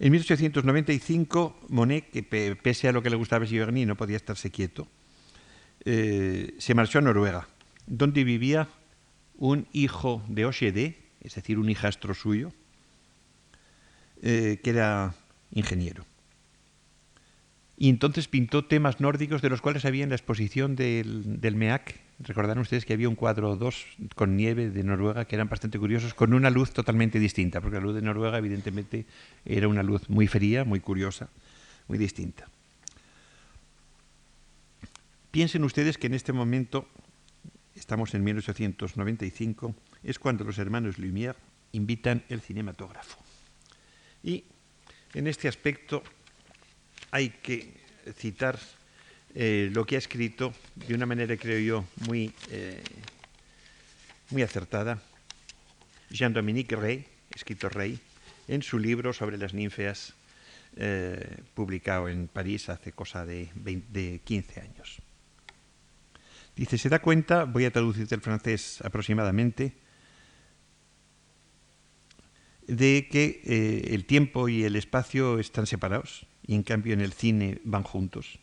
[0.00, 4.86] En 1895, Monet, que pese a lo que le gustaba Giverny, no podía estarse quieto,
[5.84, 7.48] eh, se marchó a Noruega,
[7.86, 8.68] donde vivía
[9.36, 12.52] un hijo de Oshede, es decir, un hijastro suyo,
[14.22, 15.14] eh, que era
[15.52, 16.04] ingeniero.
[17.76, 22.00] Y entonces pintó temas nórdicos de los cuales había en la exposición del, del MEAC.
[22.18, 26.12] Recordarán ustedes que había un cuadro dos con nieve de Noruega que eran bastante curiosos,
[26.12, 29.06] con una luz totalmente distinta, porque la luz de Noruega evidentemente
[29.44, 31.28] era una luz muy fría, muy curiosa,
[31.86, 32.48] muy distinta.
[35.30, 36.88] Piensen ustedes que en este momento,
[37.74, 41.36] estamos en 1895, es cuando los hermanos Lumière
[41.72, 43.18] invitan el cinematógrafo.
[44.22, 44.44] Y
[45.14, 46.02] en este aspecto
[47.10, 47.74] hay que
[48.16, 48.58] citar
[49.34, 52.82] eh, lo que ha escrito de una manera, creo yo, muy, eh,
[54.30, 55.02] muy acertada
[56.10, 57.04] Jean-Dominique Rey,
[57.34, 58.00] escritor Rey,
[58.48, 60.14] en su libro sobre las ninfeas,
[60.76, 65.02] eh, publicado en París hace cosa de, de 15 años.
[66.58, 69.74] Dice, se da cuenta, voy a traducir del francés aproximadamente,
[72.66, 77.12] de que eh, el tiempo y el espacio están separados y en cambio en el
[77.12, 78.40] cine van juntos.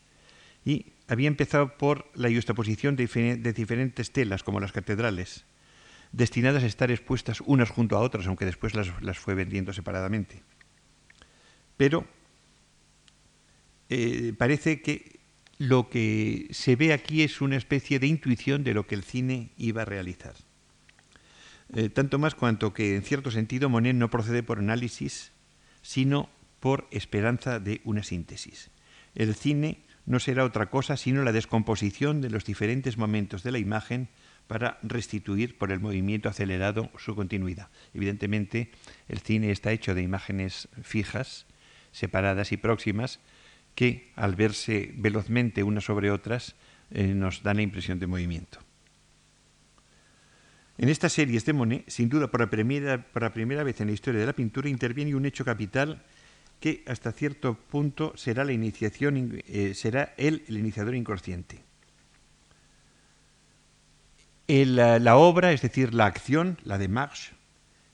[0.63, 5.43] Y había empezado por la justaposición de, diferentes telas, como las catedrales,
[6.13, 10.41] destinadas a estar expuestas unas junto a otras, aunque después las, las fue vendiendo separadamente.
[11.75, 12.07] Pero
[13.89, 15.14] eh, parece que
[15.57, 19.51] lo que se ve aquí es una especie de intuición de lo que el cine
[19.57, 20.33] iba a realizar.
[21.73, 25.31] Eh, tanto más cuanto que, en cierto sentido, Monet no procede por análisis,
[25.81, 26.29] sino
[26.59, 28.69] por esperanza de una síntesis.
[29.15, 33.57] El cine no será otra cosa sino la descomposición de los diferentes momentos de la
[33.57, 34.09] imagen
[34.47, 37.69] para restituir por el movimiento acelerado su continuidad.
[37.93, 38.71] Evidentemente,
[39.07, 41.45] el cine está hecho de imágenes fijas,
[41.91, 43.19] separadas y próximas,
[43.75, 46.55] que al verse velozmente unas sobre otras
[46.91, 48.59] eh, nos dan la impresión de movimiento.
[50.77, 54.25] En estas series de Monet, sin duda por la, primera, vez en la historia de
[54.25, 56.03] la pintura, interviene un hecho capital
[56.59, 61.61] que hasta cierto punto será la iniciación, eh, será él el iniciador inconsciente.
[64.47, 67.31] la, obra, es decir, la acción, la de Marx,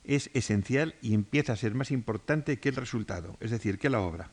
[0.03, 3.99] es esencial y empieza a ser más importante que el resultado, es decir, que la
[3.99, 4.31] obra.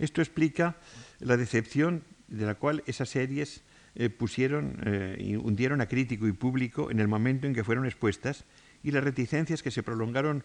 [0.00, 0.76] Esto explica
[1.20, 3.62] la decepción de la cual esas series
[3.94, 7.84] eh, pusieron eh, y hundieron a crítico y público en el momento en que fueron
[7.84, 8.44] expuestas
[8.82, 10.42] y las reticencias que se prolongaron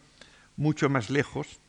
[0.58, 1.60] mucho más lejos,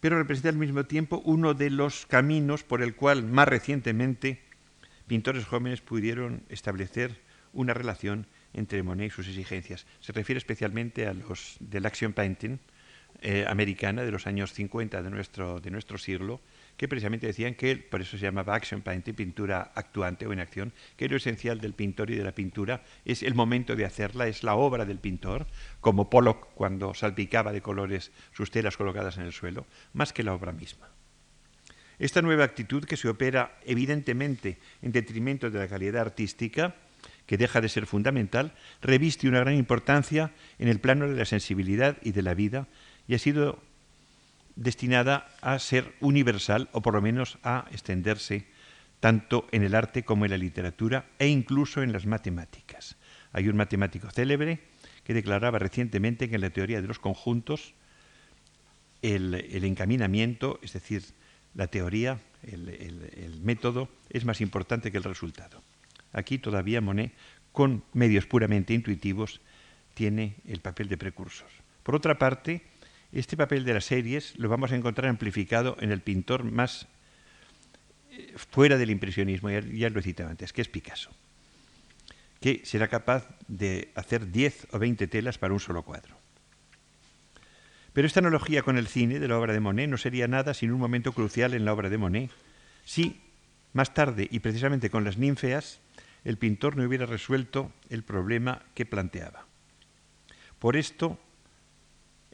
[0.00, 4.40] pero representa al mismo tiempo uno de los caminos por el cual más recientemente
[5.08, 7.20] pintores jóvenes pudieron establecer
[7.52, 9.86] una relación entre Monet y sus exigencias.
[10.00, 12.58] Se refiere especialmente a los del action painting
[13.22, 16.40] eh, americana de los años 50 de nuestro, de nuestro siglo,
[16.76, 20.72] que precisamente decían que, por eso se llamaba action painting, pintura actuante o en acción,
[20.96, 24.42] que lo esencial del pintor y de la pintura es el momento de hacerla, es
[24.42, 25.46] la obra del pintor,
[25.80, 30.34] como Pollock cuando salpicaba de colores sus telas colocadas en el suelo, más que la
[30.34, 30.88] obra misma.
[31.98, 36.74] Esta nueva actitud que se opera evidentemente en detrimento de la calidad artística,
[37.26, 38.52] que deja de ser fundamental,
[38.82, 42.66] reviste una gran importancia en el plano de la sensibilidad y de la vida
[43.06, 43.62] y ha sido
[44.56, 48.46] destinada a ser universal o por lo menos a extenderse
[49.00, 52.96] tanto en el arte como en la literatura e incluso en las matemáticas.
[53.32, 54.60] Hay un matemático célebre
[55.04, 57.74] que declaraba recientemente que en la teoría de los conjuntos
[59.02, 59.34] el,
[59.64, 61.04] encaminamiento, es decir,
[61.54, 65.62] la teoría, el, el método, es más importante que el resultado.
[66.12, 67.12] Aquí todavía Monet,
[67.52, 69.42] con medios puramente intuitivos,
[69.92, 71.48] tiene el papel de precursor.
[71.82, 72.62] Por otra parte,
[73.14, 76.88] este papel de las series lo vamos a encontrar amplificado en el pintor más
[78.10, 81.10] eh, fuera del impresionismo, ya, ya lo he citado antes, que es Picasso,
[82.40, 86.16] que será capaz de hacer 10 o 20 telas para un solo cuadro.
[87.92, 90.72] Pero esta analogía con el cine de la obra de Monet no sería nada sin
[90.72, 92.30] un momento crucial en la obra de Monet,
[92.84, 93.20] si
[93.72, 95.80] Más tarde, y precisamente con las ninfeas,
[96.24, 99.46] el pintor no hubiera resuelto el problema que planteaba.
[100.60, 101.18] Por esto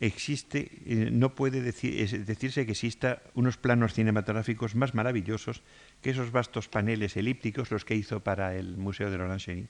[0.00, 5.62] existe, eh, no puede decirse que exista unos planos cinematográficos más maravillosos
[6.00, 9.68] que esos vastos paneles elípticos, los que hizo para el Museo de l'Orangerie,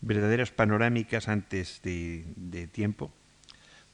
[0.00, 3.12] verdaderas panorámicas antes de, de tiempo,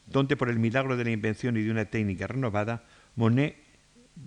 [0.07, 3.57] donde por el milagro de la invención y de una técnica renovada, Monet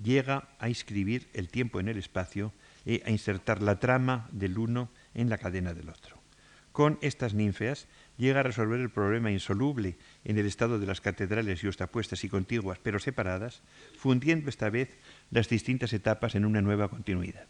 [0.03, 2.53] llega a inscribir el tiempo en el espacio
[2.85, 6.21] y a insertar la trama del uno en la cadena del otro.
[6.71, 7.87] Con estas ninfeas
[8.21, 12.29] llega a resolver el problema insoluble en el estado de las catedrales y ostapuestas y
[12.29, 13.63] contiguas, pero separadas,
[13.97, 14.89] fundiendo esta vez
[15.31, 17.47] las distintas etapas en una nueva continuidad.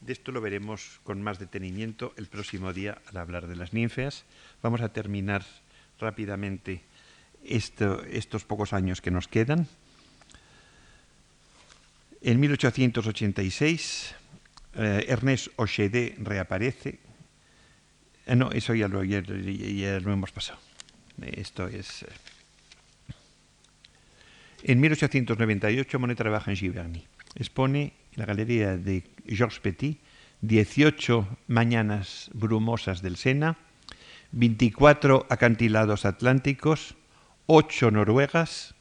[0.00, 4.24] De esto lo veremos con más detenimiento el próximo día al hablar de las ninfeas.
[4.62, 5.44] Vamos a terminar
[6.00, 6.80] rápidamente
[7.44, 9.68] estos pocos años que nos quedan.
[12.22, 14.14] En 1886,
[14.76, 16.98] eh, Ernest Ochedé reaparece.
[18.26, 20.58] Eh, no, eso ya lo, ya, lo, hemos pasado.
[21.22, 22.02] Esto es.
[22.02, 22.06] Eh.
[24.64, 27.06] En 1898, Monet trabaja en Giverny.
[27.36, 30.00] Expone en la galería de Georges Petit
[30.42, 33.56] 18 mañanas brumosas del Sena,
[34.32, 36.96] 24 acantilados atlánticos,
[37.46, 38.74] 8 noruegas,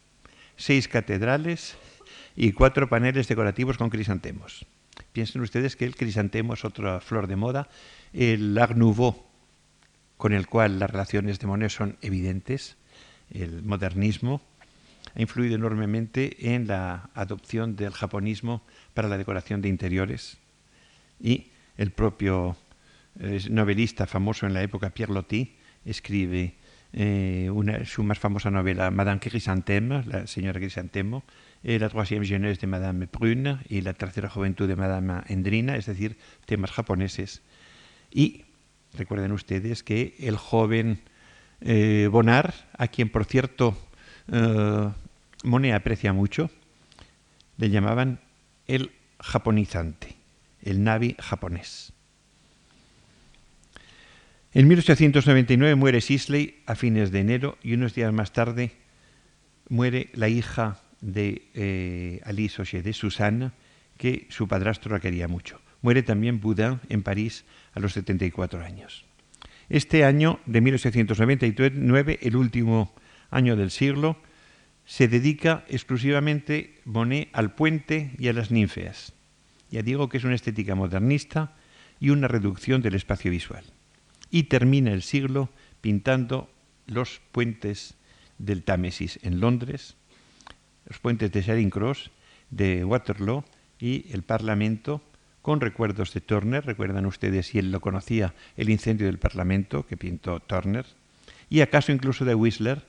[0.58, 1.78] 6 catedrales
[2.36, 4.66] y 4 paneles decorativos con crisantemos.
[5.14, 7.70] Piensen ustedes que el crisantemo es otra flor de moda.
[8.14, 9.24] El Art Nouveau,
[10.18, 12.78] con el cual las relaciones de Monet son evidentes,
[13.32, 14.42] el modernismo,
[15.16, 20.38] ha influido enormemente en la adopción del japonismo para la decoración de interiores
[21.22, 22.58] y el propio
[23.20, 26.56] eh, novelista famoso en la época, Pierre Loti, escribe
[26.94, 31.24] eh, una, su más famosa novela, Madame Chrysanthème, la señora Crisantemo,
[31.68, 35.88] eh, la troisième jeunesse de Madame Prune y la tercera juventud de Madame Endrina, es
[35.88, 37.42] decir, temas japoneses.
[38.12, 38.46] Y
[38.94, 41.00] recuerden ustedes que el joven
[41.62, 43.76] eh, Bonnard, a quien por cierto
[44.32, 44.90] eh,
[45.44, 46.52] Monet aprecia mucho,
[47.58, 48.20] le llamaban
[48.68, 50.16] el japonizante,
[50.62, 51.94] el navi japonés.
[54.54, 58.72] En 1899 muere Sisley a fines de enero y unos días más tarde
[59.68, 63.52] muere la hija de eh, Alice Auger, de Susanne,
[63.98, 65.62] que su padrastro la quería mucho.
[65.82, 69.06] Muere también Boudin en París a los 74 años.
[69.70, 72.94] Este año de 1899, el último
[73.30, 74.18] año del siglo,
[74.86, 79.14] se dedica exclusivamente Monet al puente y a las ninfeas.
[79.70, 81.56] Ya digo que es una estética modernista
[82.00, 83.64] y una reducción del espacio visual.
[84.32, 85.50] Y termina el siglo
[85.82, 86.50] pintando
[86.88, 87.96] los puentes
[88.38, 89.96] del Támesis en Londres,
[90.86, 92.12] los puentes de Charing Cross,
[92.50, 93.44] de Waterloo
[93.80, 95.02] y el Parlamento,
[95.42, 99.98] con recuerdos de Turner, recuerdan ustedes si él lo conocía, el incendio del Parlamento que
[99.98, 100.86] pintó Turner,
[101.50, 102.84] y acaso incluso de Whistler,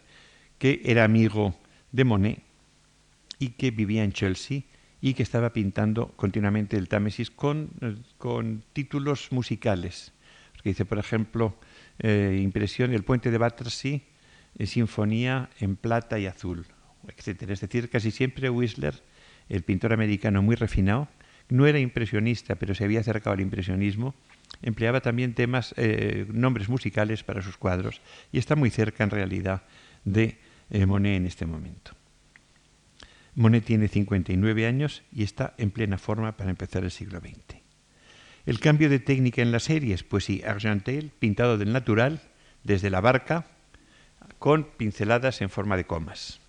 [0.59, 1.55] que era amigo
[1.93, 2.43] de Monet
[3.39, 4.63] y que vivía en Chelsea
[5.01, 7.71] y que estaba pintando continuamente el Támesis con,
[8.19, 10.13] con títulos musicales.
[10.63, 11.55] Que dice, por ejemplo,
[11.99, 14.01] eh, impresión El puente de Battersea,
[14.59, 16.67] eh, Sinfonía en plata y azul,
[17.09, 19.03] Es decir, casi siempre Whistler,
[19.49, 21.09] el pintor americano muy refinado,
[21.49, 24.15] no era impresionista, pero se había acercado al impresionismo,
[24.63, 28.01] empleaba también temas, eh, nombres musicales para sus cuadros
[28.33, 29.63] y está muy cerca en realidad
[30.05, 30.39] de
[30.71, 31.93] eh, Monet en este momento.
[33.35, 37.61] Monet tiene 59 años y está en plena forma para empezar el siglo XX.
[38.47, 42.23] El cambio de técnica en las series, pues sí, Argentel, pintado del natural,
[42.65, 43.47] desde la barca,
[44.39, 46.41] con pinceladas en forma de comas.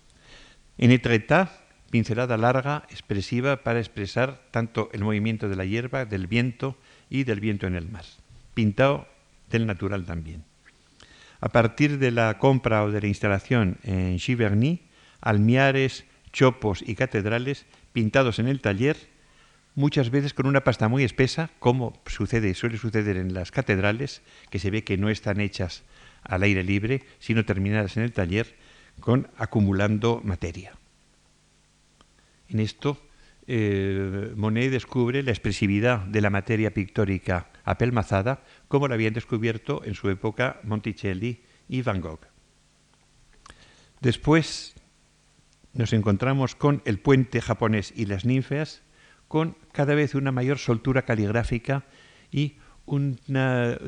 [0.78, 1.50] En Etretat,
[1.90, 6.78] pincelada larga, expresiva para expresar tanto el movimiento de la hierba, del viento
[7.10, 8.04] y del viento en el mar.
[8.54, 9.08] Pintado
[9.50, 10.44] del natural también.
[11.40, 14.82] A partir de la compra o de la instalación en Giverny,
[15.20, 18.96] almiares, chopos y catedrales pintados en el taller,
[19.74, 24.60] muchas veces con una pasta muy espesa, como sucede, suele suceder en las catedrales, que
[24.60, 25.82] se ve que no están hechas
[26.22, 28.54] al aire libre, sino terminadas en el taller,
[29.00, 30.72] con acumulando materia.
[32.48, 32.98] En esto,
[33.46, 39.94] eh, Monet descubre la expresividad de la materia pictórica apelmazada, como la habían descubierto en
[39.94, 42.20] su época Monticelli y Van Gogh.
[44.00, 44.74] Después
[45.72, 48.82] nos encontramos con el puente japonés y las ninfeas,
[49.28, 51.84] con cada vez una mayor soltura caligráfica
[52.30, 53.18] y un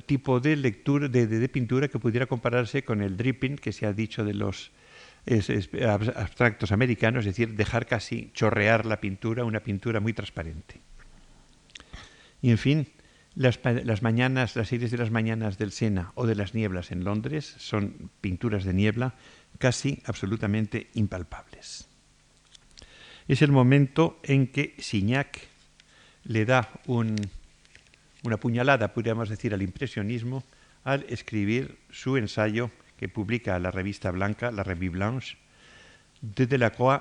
[0.06, 4.24] tipo de lectura, de, pintura que pudiera compararse con el dripping que se ha dicho
[4.24, 4.70] de los
[6.16, 10.80] abstractos americanos, es decir, dejar casi chorrear la pintura, una pintura muy transparente.
[12.42, 12.88] Y en fin,
[13.34, 13.60] las,
[14.02, 18.10] mañanas, las series de las mañanas del Sena o de las nieblas en Londres son
[18.20, 19.14] pinturas de niebla
[19.58, 21.88] casi absolutamente impalpables.
[23.28, 25.40] Es el momento en que Signac
[26.24, 30.42] le da una puñalada, podríamos decir, al impresionismo
[30.82, 32.70] al escribir su ensayo
[33.00, 35.38] que publica la revista blanca, la Revue Blanche,
[36.20, 37.00] de Delacroix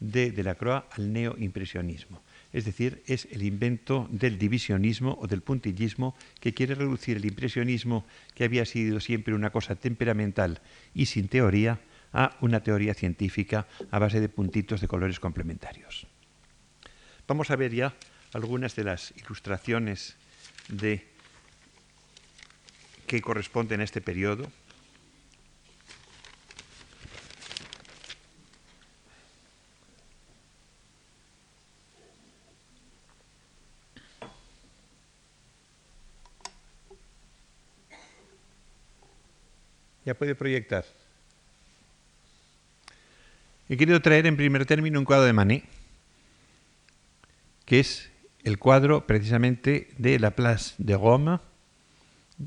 [0.00, 2.20] de Delacroix al neoimpresionismo.
[2.52, 8.04] Es decir, es el invento del divisionismo o del puntillismo que quiere reducir el impresionismo,
[8.34, 10.60] que había sido siempre una cosa temperamental
[10.92, 11.78] y sin teoría,
[12.12, 16.08] a una teoría científica a base de puntitos de colores complementarios.
[17.28, 17.94] Vamos a ver ya
[18.34, 20.16] algunas de las ilustraciones
[20.68, 21.11] de
[23.12, 24.50] que corresponden a este periodo.
[40.06, 40.86] Ya puede proyectar.
[43.68, 45.64] He querido traer en primer término un cuadro de Manet,
[47.66, 48.10] que es
[48.42, 51.42] el cuadro precisamente de la Place de Roma,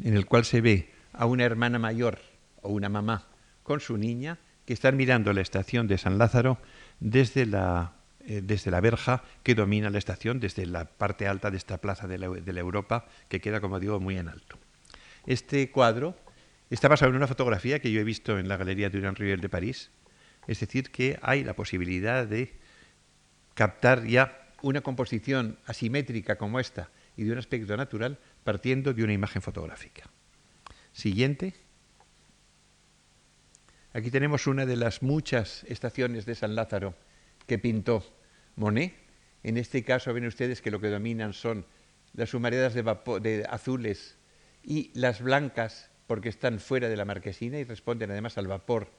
[0.04, 2.20] en el cual se ve a una hermana mayor
[2.62, 3.28] o una mamá
[3.64, 6.58] con su niña que están mirando la estación de San Lázaro
[7.00, 11.58] desde la, eh, desde la verja que domina la estación, desde la parte alta de
[11.58, 14.58] esta plaza de la, de la Europa, que queda, como digo, muy en alto.
[15.26, 16.16] Este cuadro
[16.70, 19.50] Está basado en una fotografía que yo he visto en la Galería Durand Rivel de
[19.50, 19.92] París.
[20.48, 22.58] Es decir, que hay la posibilidad de
[23.54, 29.12] captar ya una composición asimétrica como esta y de un aspecto natural partiendo de una
[29.12, 30.04] imagen fotográfica.
[30.93, 31.56] Siguiente.
[33.91, 36.93] Aquí tenemos una de las muchas estaciones de San Lázaro
[37.48, 38.06] que pintó
[38.56, 38.93] Monet.
[39.41, 41.66] En este caso ven ustedes que lo que dominan son
[42.14, 44.18] las humaredas de, de azules
[44.64, 48.91] y las blancas porque están fuera de la marquesina y responden además al vapor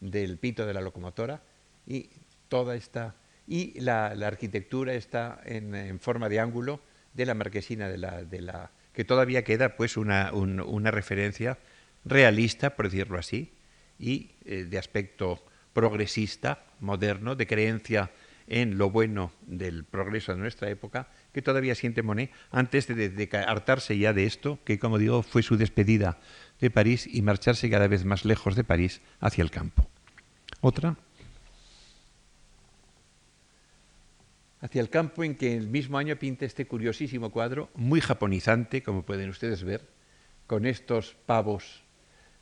[0.00, 1.42] del pito de la locomotora
[1.86, 2.08] y
[2.48, 3.16] toda esta
[3.48, 6.80] y la, arquitectura está en, forma de ángulo
[7.12, 11.58] de la marquesina de la, de la que todavía queda pues una, una referencia
[12.04, 13.52] realista por decirlo así
[13.98, 18.10] y eh, de aspecto progresista moderno de creencia
[18.48, 23.28] en lo bueno del progreso de nuestra época que todavía siente Monet antes de, de,
[23.46, 26.18] hartarse ya de esto, que como digo fue su despedida
[26.60, 29.88] de París y marcharse cada vez más lejos de París hacia el campo.
[30.60, 30.96] Otra.
[34.62, 39.02] Hacia el campo en que el mismo año pinta este curiosísimo cuadro, muy japonizante, como
[39.02, 39.88] pueden ustedes ver,
[40.46, 41.82] con estos pavos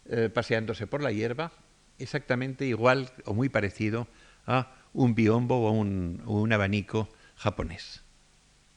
[0.05, 1.51] eh, paseándose por la hierba,
[1.99, 4.07] exactamente igual o muy parecido
[4.47, 8.03] a un biombo o un, un abanico japonés.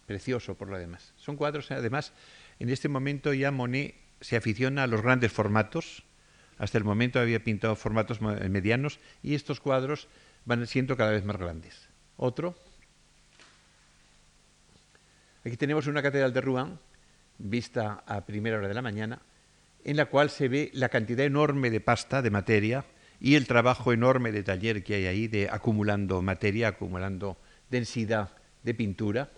[0.06, 1.14] Precioso por lo demás.
[1.18, 2.14] Son cuadros, además,
[2.60, 6.04] en este momento ya Monet se aficiona a los grandes formatos.
[6.58, 10.08] Hasta el momento había pintado formatos medianos y estos cuadros
[10.46, 11.90] van siendo cada vez más grandes.
[12.16, 12.56] Otro.
[15.46, 16.80] Aquí tenemos una catedral de Rouen,
[17.38, 19.22] vista a primera hora de la mañana,
[19.84, 22.86] en la cual se ve la cantidad enorme de pasta, de materia,
[23.20, 27.38] y el trabajo enorme de taller que hay ahí, de acumulando materia, acumulando
[27.70, 28.32] densidad
[28.64, 29.32] de pintura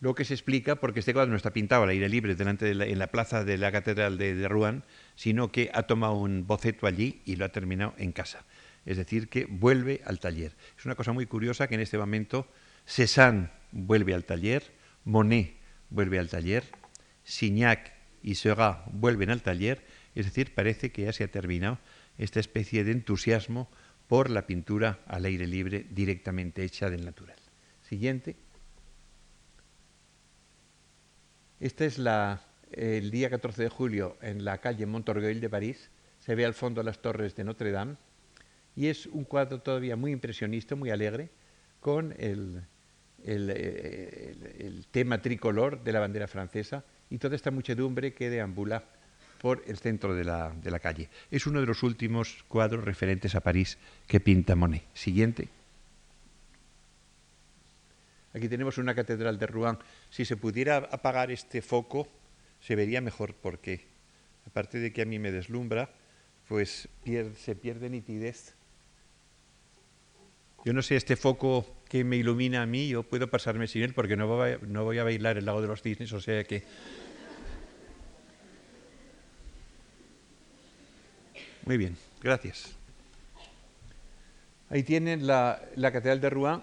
[0.00, 2.74] lo que se explica porque este cuadro no está pintado al aire libre delante de
[2.74, 4.82] la, en la plaza de la catedral de, Rouen,
[5.14, 8.44] sino que ha tomado un boceto allí y lo ha terminado en casa.
[8.86, 10.56] Es decir, que vuelve al taller.
[10.78, 12.48] Es una cosa muy curiosa que en este momento
[12.86, 14.62] Cézanne vuelve al taller,
[15.04, 15.56] Monet
[15.90, 16.64] vuelve al taller,
[17.24, 17.92] Signac
[18.22, 19.84] y Seurat vuelven al taller,
[20.14, 21.78] es decir, parece que ya se ha terminado
[22.18, 23.68] esta especie de entusiasmo
[24.06, 27.38] por la pintura al aire libre directamente hecha del natural.
[27.88, 28.36] Siguiente.
[31.60, 32.00] Este es
[32.72, 35.90] el día 14 de julio en la calle Montorgueil de París.
[36.18, 37.96] Se ve al fondo las torres de Notre Dame
[38.74, 41.30] y es un cuadro todavía muy impresionista, muy alegre,
[41.80, 42.62] con el,
[44.90, 48.84] tema tricolor de la bandera francesa y toda esta muchedumbre que deambula
[49.40, 51.08] por el centro de la, de la calle.
[51.30, 54.84] Es uno de los últimos cuadros referentes a París que pinta Monet.
[54.94, 55.48] Siguiente.
[58.32, 59.78] Aquí tenemos una catedral de Rouen.
[60.10, 62.06] Si se pudiera apagar este foco,
[62.60, 63.86] se vería mejor porque,
[64.46, 65.90] aparte de que a mí me deslumbra,
[66.46, 66.88] pues
[67.36, 68.54] se pierde nitidez.
[70.64, 73.94] Yo no sé, este foco que me ilumina a mí, yo puedo pasarme sin él
[73.94, 76.62] porque no voy, no voy a bailar el lago de los cisnes, o sea que...
[81.64, 82.74] Muy bien, gracias.
[84.68, 86.62] Ahí tienen la, Catedral de Rouen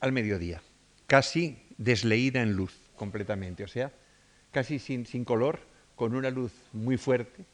[0.00, 0.62] al mediodía,
[1.06, 3.92] casi desleída en luz completamente, o sea,
[4.50, 5.60] casi sin, sin color,
[5.94, 7.44] con una luz muy fuerte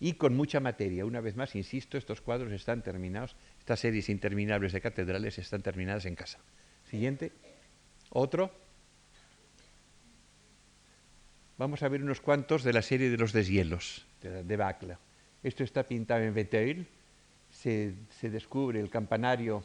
[0.00, 1.04] y con mucha materia.
[1.04, 6.04] Una vez más, insisto, estos cuadros están terminados, estas series interminables de catedrales están terminadas
[6.06, 6.38] en casa.
[6.88, 7.32] Siguiente.
[8.10, 8.50] Otro.
[11.58, 15.00] Vamos a ver unos cuantos de la serie de los deshielos, de, Bacla.
[15.42, 16.86] Esto está pintado en Veteuil,
[17.50, 19.64] se, descubre el campanario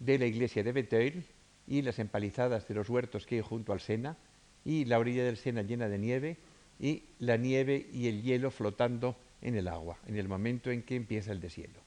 [0.00, 1.24] de la iglesia de Veteuil
[1.68, 4.16] y las empalizadas de los huertos que hay junto al Sena
[4.64, 6.36] y la orilla del Sena llena de nieve
[6.80, 10.96] y la nieve y el hielo flotando en el agua, en el momento en que
[10.96, 11.80] empieza el deshielo.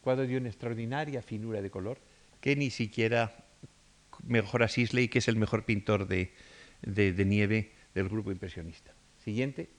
[0.00, 1.98] Cuadro de una extraordinaria finura de color
[2.40, 3.34] que ni siquiera
[4.26, 6.32] mejora Sisley, que es el mejor pintor de,
[7.24, 8.92] nieve del grupo impresionista.
[9.24, 9.70] Siguiente.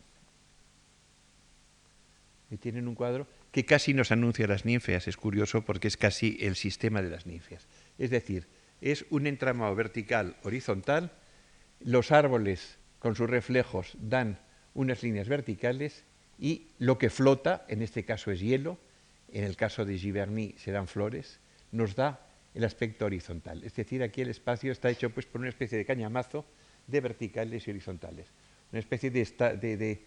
[2.51, 5.07] Ahí tienen un cuadro que casi nos anuncia las ninfeas.
[5.07, 7.67] Es curioso porque es casi el sistema de las ninfeas.
[7.97, 8.47] Es decir,
[8.81, 11.11] es un entramado vertical horizontal,
[11.79, 14.39] los árboles con sus reflejos dan
[14.73, 16.03] unas líneas verticales
[16.39, 18.77] y lo que flota, en este caso es hielo,
[19.31, 21.39] en el caso de Giverny serán flores,
[21.71, 23.63] nos da el aspecto horizontal.
[23.63, 26.45] Es decir, aquí el espacio está hecho pues, por una especie de cañamazo
[26.87, 28.27] de verticales y horizontales.
[28.71, 30.03] Una especie de, de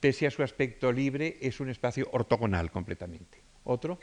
[0.00, 3.38] pese a su aspecto libre, es un espacio ortogonal completamente.
[3.64, 3.98] Otro.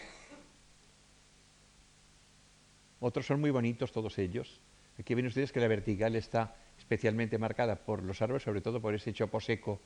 [2.99, 4.59] Otros son muy bonitos todos ellos.
[4.99, 8.95] Aquí ven ustedes que la vertical está especialmente marcada por los árboles, sobre todo por
[8.95, 9.79] ese chopo seco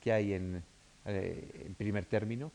[0.00, 0.64] que hay en,
[1.06, 2.52] eh, primer término.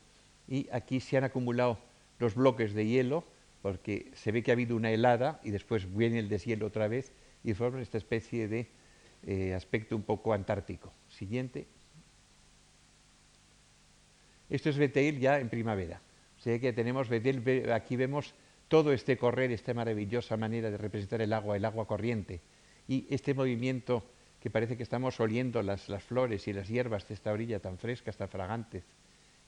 [0.48, 1.80] Y aquí se han acumulado
[2.19, 3.23] los bloques de hielo,
[3.61, 7.11] porque se ve que ha habido una helada y después viene el deshielo otra vez
[7.44, 8.68] y forman esta especie de
[9.26, 10.91] eh, aspecto un poco antártico.
[11.10, 11.68] Siguiente.
[14.49, 16.02] Esto es Beteil ya en primavera.
[16.40, 17.07] O que tenemos
[17.72, 18.34] aquí vemos
[18.68, 22.41] todo este correr, esta maravillosa manera de representar el agua, el agua corriente,
[22.88, 24.03] y este movimiento
[24.41, 27.77] que parece que estamos oliendo las, las flores y las hierbas de esta orilla tan
[27.77, 28.84] frescas, tan fragantes,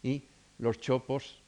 [0.02, 0.24] y
[0.60, 1.42] los chopos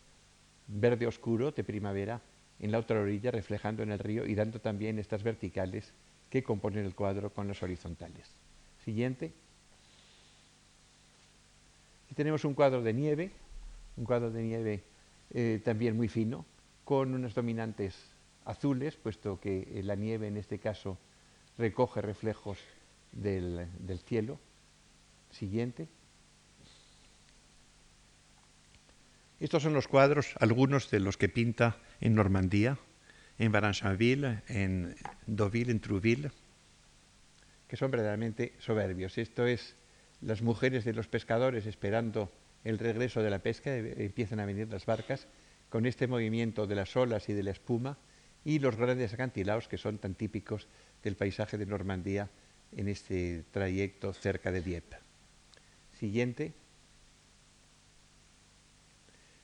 [0.68, 2.22] verde oscuro de primavera
[2.60, 5.94] en la otra orilla reflejando en el río y dando también estas verticales
[6.30, 8.30] que componen el cuadro con las horizontales.
[8.84, 9.32] Siguiente.
[12.06, 13.32] Aquí tenemos un cuadro de nieve
[13.98, 14.84] un cuadro de nieve
[15.34, 16.46] eh, también muy fino,
[16.84, 17.96] con unas dominantes
[18.46, 20.98] azules, puesto que la nieve en este caso
[21.58, 22.60] recoge reflejos
[23.16, 24.40] del, cielo.
[25.32, 25.88] Siguiente.
[29.40, 32.78] Estos son los cuadros, algunos de los que pinta en Normandía,
[33.38, 34.96] en Varanchonville, en
[35.28, 36.32] Deauville, en Trouville,
[37.68, 39.18] que son verdaderamente soberbios.
[39.18, 39.76] Esto es
[40.22, 42.32] las mujeres de los pescadores esperando
[42.64, 45.28] el regreso de la pesca, eh, empiezan a venir las barcas
[45.70, 47.98] con este movimiento de las olas y de la espuma
[48.46, 50.68] y los grandes acantilados que son tan típicos
[51.04, 52.30] del paisaje de Normandía
[52.72, 54.98] en este trayecto cerca de Dieppe.
[55.94, 56.54] Siguiente.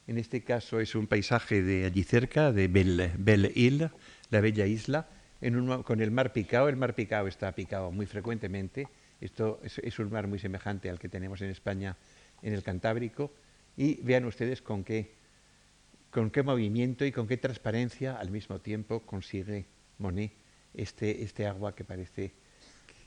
[0.07, 3.91] En este caso es un paisaje de allí cerca, de Belle, Belle Île,
[4.29, 5.07] la bella isla,
[5.85, 6.67] con el mar picado.
[6.67, 8.87] El mar picado está picado muy frecuentemente.
[9.21, 11.95] Esto es un mar muy semejante al que tenemos en España
[12.41, 13.31] en el Cantábrico
[13.77, 15.13] y vean ustedes con qué,
[16.09, 19.65] con qué movimiento y con qué transparencia al mismo tiempo consigue
[19.97, 20.33] Monet
[20.73, 22.33] este, este agua que parece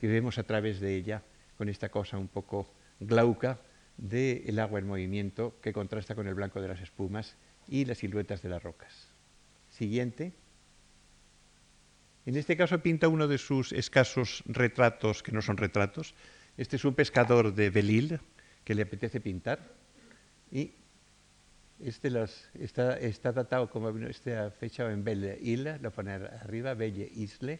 [0.05, 1.23] que vemos a través de ella
[1.57, 2.71] con esta cosa un poco
[3.01, 3.59] glauca
[3.97, 7.37] del agua en movimiento que contrasta con el blanco de las espumas
[7.69, 9.09] y las siluetas de las rocas.
[9.71, 10.35] Siguiente.
[12.27, 16.15] En este caso pinta uno de sus escasos retratos que no son retratos.
[16.59, 18.21] Este es un pescador de Belil,
[18.63, 19.73] que le apetece pintar
[20.53, 20.75] y
[21.81, 22.13] este
[22.61, 27.59] está, está datado como está fechado en Belle Isle, lo pone arriba, Belle Isle,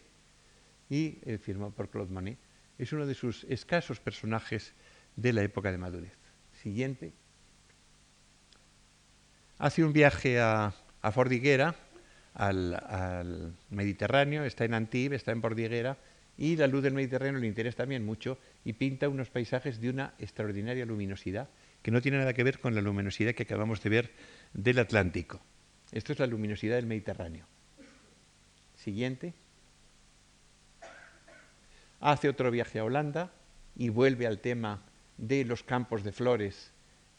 [0.89, 2.37] y eh, firmado por Claude Monet.
[2.77, 4.73] Es uno de sus escasos personajes
[5.15, 6.17] de la época de madurez.
[6.61, 7.13] Siguiente.
[9.57, 10.73] Hace un viaje a,
[11.13, 11.75] Fordiguera,
[12.33, 15.97] al, al, Mediterráneo, está en Antibes, está en Fordiguera,
[16.37, 20.13] y la luz del Mediterráneo le interesa también mucho y pinta unos paisajes de una
[20.19, 21.49] extraordinaria luminosidad
[21.81, 24.11] que no tiene nada que ver con la luminosidad que acabamos de ver
[24.53, 25.39] del Atlántico.
[25.91, 27.45] Esto es la luminosidad del Mediterráneo.
[28.75, 29.33] Siguiente.
[32.05, 33.33] Hace otro viaje a Holanda
[33.75, 34.83] y vuelve al tema
[35.17, 36.71] de los campos de flores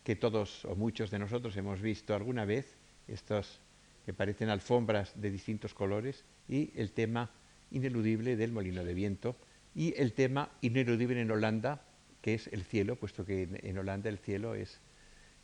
[0.04, 2.76] que todos o muchos de nosotros hemos visto alguna vez,
[3.08, 3.58] estos
[4.04, 7.32] que parecen alfombras de distintos colores, y el tema
[7.72, 9.34] ineludible del molino de viento
[9.74, 11.82] y el tema ineludible en Holanda,
[12.22, 14.78] que es el cielo, puesto que en, Holanda el cielo es,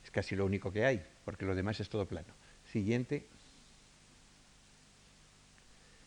[0.04, 1.04] es casi lo único que hay.
[1.24, 2.32] porque lo demás es todo plano.
[2.66, 3.26] Siguiente.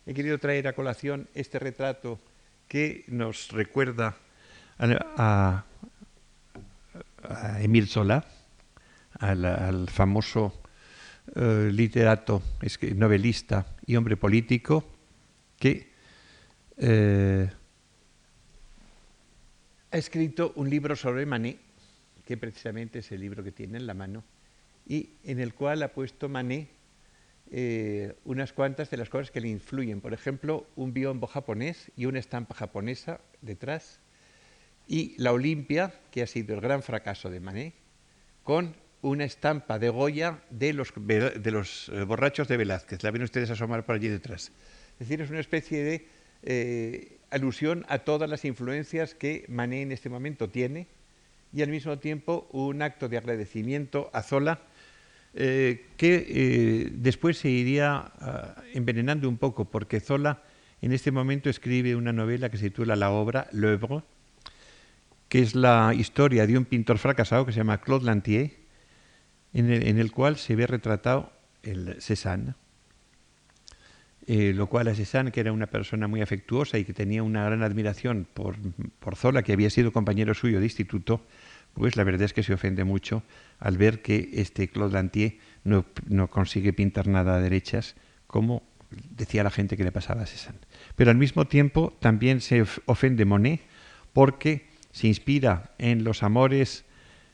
[0.05, 2.17] He querido traer a colación este retrato
[2.67, 4.17] que nos recuerda
[4.77, 5.63] a,
[7.27, 8.25] a, Emile Zola,
[9.19, 10.61] al, famoso
[11.35, 12.41] eh, literato,
[12.95, 14.85] novelista y hombre político
[15.57, 15.91] que
[16.77, 17.49] eh,
[19.91, 21.57] ha escrito un libro sobre Manet,
[22.25, 24.23] que precisamente es el libro que tiene en la mano,
[24.87, 26.69] y en el cual ha puesto Manet
[27.51, 30.01] eh, unas cuantas de las cosas que le influyen.
[30.01, 33.99] Por ejemplo, un biombo japonés y una estampa japonesa detrás,
[34.87, 37.73] y la Olimpia, que ha sido el gran fracaso de Manet,
[38.43, 43.03] con una estampa de Goya de los, de los eh, borrachos de Velázquez.
[43.03, 44.51] La ven ustedes asomar por allí detrás.
[44.93, 46.07] Es decir, es una especie de
[46.43, 50.87] eh, alusión a todas las influencias que Manet en este momento tiene
[51.53, 54.61] y al mismo tiempo un acto de agradecimiento a Zola
[55.37, 60.41] eh, que después se iría ah, envenenando un poco porque Zola
[60.81, 64.03] en este momento escribe una novela que se titula La obra, L'œuvre,
[65.27, 68.51] que es la historia de un pintor fracasado que se llama Claude Lantier,
[69.53, 71.31] en el, cual se ve retratado
[71.63, 72.55] el Cézanne,
[74.27, 77.45] eh, lo cual a Cézanne, que era una persona muy afectuosa y que tenía una
[77.45, 78.57] gran admiración por,
[78.99, 81.21] por Zola, que había sido compañero suyo de instituto,
[81.75, 83.23] pues la verdad es que se ofende mucho
[83.59, 87.95] al ver que este Claude Lantier no, no consigue pintar nada a derechas,
[88.27, 90.59] como decía la gente que le pasaba a Cézanne.
[90.95, 93.61] Pero al mismo tiempo también se ofende Monet
[94.13, 96.85] porque se inspira en los amores,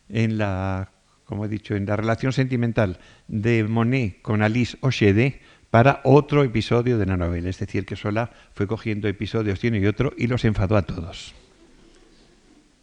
[0.09, 0.91] en la
[1.25, 2.99] como he dicho, en la relación sentimental
[3.29, 5.39] de Monet con Alice Ochede
[5.69, 7.49] para otro episodio de la novela.
[7.49, 10.81] Es decir, que Sola fue cogiendo episodios de uno y otro y los enfadó a
[10.81, 11.33] todos.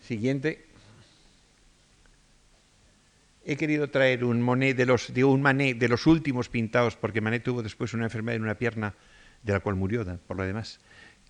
[0.01, 0.68] Siguiente.
[3.51, 7.23] He querido traer un Monet de los, de un Manet de los últimos pintados, porque
[7.23, 8.95] Manet tuvo después una enfermedad en una pierna,
[9.43, 10.81] de la cual murió, por lo demás,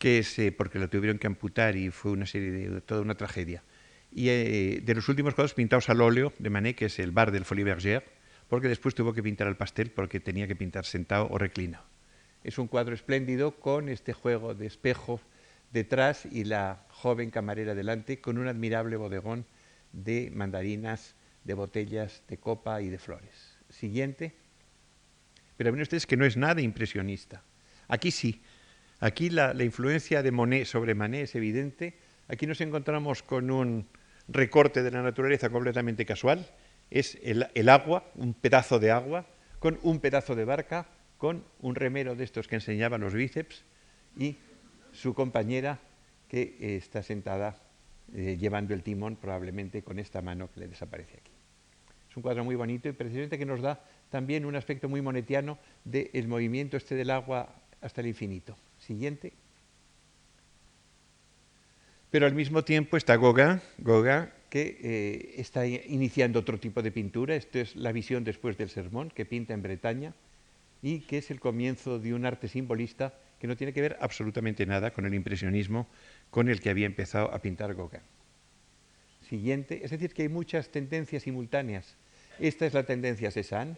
[0.01, 3.15] que es eh, porque la tuvieron que amputar y fue una serie de toda una
[3.15, 3.63] tragedia
[4.11, 7.31] y eh, de los últimos cuadros pintados al óleo de Manet, que es el bar
[7.31, 8.03] del Folie Bergère,
[8.49, 11.85] porque después tuvo que pintar al pastel porque tenía que pintar sentado o reclinado.
[12.43, 15.21] Es un cuadro espléndido con este juego de espejo
[15.73, 19.45] detrás y la joven camarera delante con un admirable bodegón
[19.93, 21.15] de mandarinas,
[21.45, 23.57] de botellas, de copa y de flores.
[23.69, 24.35] Siguiente.
[25.57, 27.43] Pero ven ustedes que no es nada impresionista.
[27.89, 28.43] Aquí sí.
[29.01, 31.99] Aquí la, influencia de Monet sobre Manet es evidente.
[32.29, 33.89] Aquí nos encontramos con un,
[34.29, 36.47] recorte de la naturaleza completamente casual,
[36.91, 39.27] es el, agua, un pedazo de agua,
[39.59, 40.87] con un pedazo de barca,
[41.17, 43.65] con un remero de estos que enseñaba los bíceps
[44.17, 44.37] y
[44.93, 45.81] su compañera
[46.29, 47.57] que eh, está sentada
[48.15, 51.33] eh, llevando el timón probablemente con esta mano que le desaparece aquí.
[52.11, 55.59] Es un cuadro muy bonito y precisamente que nos da también un aspecto muy monetiano
[55.85, 58.57] del movimiento este del agua hasta el infinito.
[58.79, 59.33] Siguiente.
[62.11, 63.61] Pero al mismo tiempo está Gauguin,
[64.49, 67.35] que eh, está iniciando otro tipo de pintura.
[67.35, 70.15] Esto es la visión después del sermón, que pinta en Bretaña
[70.81, 74.65] y que es el comienzo de un arte simbolista que no tiene que ver absolutamente
[74.67, 75.87] nada con el impresionismo
[76.31, 78.01] con el que había empezado a pintar Gauguin.
[79.29, 81.97] Siguiente, es decir, que hay muchas tendencias simultáneas.
[82.39, 83.77] Esta es la tendencia Cézanne,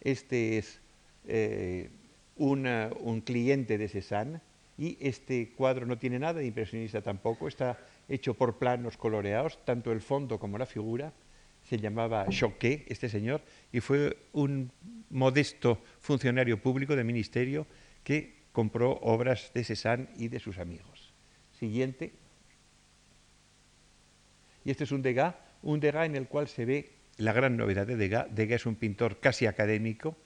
[0.00, 0.80] este es
[1.26, 1.88] eh,
[2.36, 4.40] un cliente de Cézanne,
[4.76, 9.92] y este cuadro no tiene nada de impresionista tampoco, está hecho por planos coloreados, tanto
[9.92, 11.12] el fondo como la figura.
[11.68, 13.40] Se llamaba Choquet, este señor,
[13.72, 14.70] y fue un
[15.08, 17.66] modesto funcionario público del ministerio
[18.02, 20.93] que compró obras de Cézanne y de sus amigos.
[24.64, 27.86] Y este es un Degas, un Degas en el cual se ve la gran novedad
[27.86, 28.26] de Degas.
[28.34, 30.16] Degas es un pintor casi académico,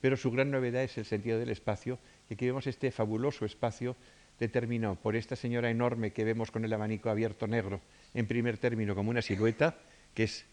[0.00, 1.98] pero su gran novedad es el sentido del espacio
[2.30, 3.96] y aquí vemos este fabuloso espacio
[4.38, 7.80] determinado por esta señora enorme que vemos con el abanico abierto negro,
[8.14, 9.76] en primer término como una silueta,
[10.14, 10.46] que es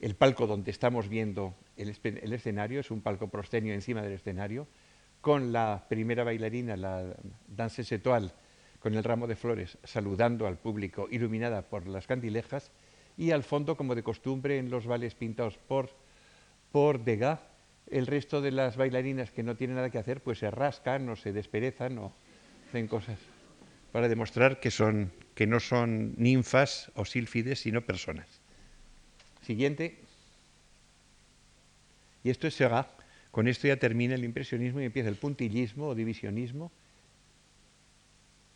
[0.00, 1.90] el palco donde estamos viendo el,
[2.32, 4.66] escenario, es un palco proscenio encima del escenario,
[5.20, 7.16] con la primera bailarina, la
[7.48, 8.32] danse setual,
[8.88, 12.70] con el ramo de flores, saludando al público, iluminada por las candilejas,
[13.18, 15.90] y al fondo, como de costumbre en los vales pintados por,
[16.72, 17.38] por Degas,
[17.90, 21.16] el resto de las bailarinas que no tienen nada que hacer, pues se rascan o
[21.16, 22.14] se desperezan o
[22.66, 23.18] hacen cosas
[23.92, 28.40] para demostrar que, son, que no son ninfas o sílfides, sino personas.
[29.42, 29.98] Siguiente.
[32.24, 32.88] Y esto es Seurat.
[33.32, 36.72] Con esto ya termina el impresionismo y empieza el puntillismo o divisionismo.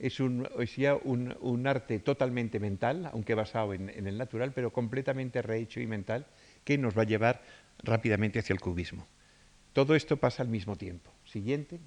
[0.02, 0.46] Es, un,
[0.76, 5.86] ya un, arte totalmente mental, aunque basado en, en el natural, pero completamente rehecho y
[5.86, 6.26] mental,
[6.64, 7.42] que nos va a llevar
[7.82, 9.06] rápidamente hacia el cubismo.
[9.72, 11.10] Todo esto pasa al mismo tiempo.
[11.24, 11.80] Siguiente.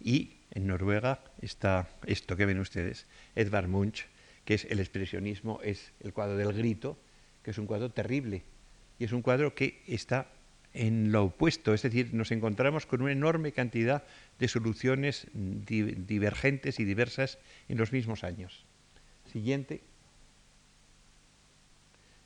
[0.00, 4.06] Y en Noruega está esto que ven ustedes, Edvard Munch,
[4.44, 6.98] que es el expresionismo, es el cuadro del grito,
[7.42, 8.42] que es un cuadro terrible.
[8.98, 10.28] Y es un cuadro que está
[10.74, 14.04] en lo opuesto, es decir, nos encontramos con una enorme cantidad
[14.42, 17.38] de soluciones divergentes y diversas
[17.68, 18.66] en los mismos años.
[19.32, 19.84] Siguiente.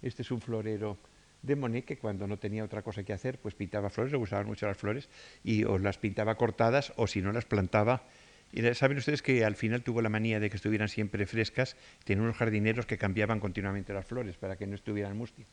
[0.00, 0.96] Este es un florero
[1.42, 4.46] de Monet que cuando no tenía otra cosa que hacer, pues pintaba flores, le gustaban
[4.46, 5.10] mucho las flores,
[5.44, 8.04] y o las pintaba cortadas o si no las plantaba.
[8.50, 12.22] Y saben ustedes que al final tuvo la manía de que estuvieran siempre frescas, tenía
[12.22, 15.48] unos jardineros que cambiaban continuamente las flores para que no estuvieran mustias.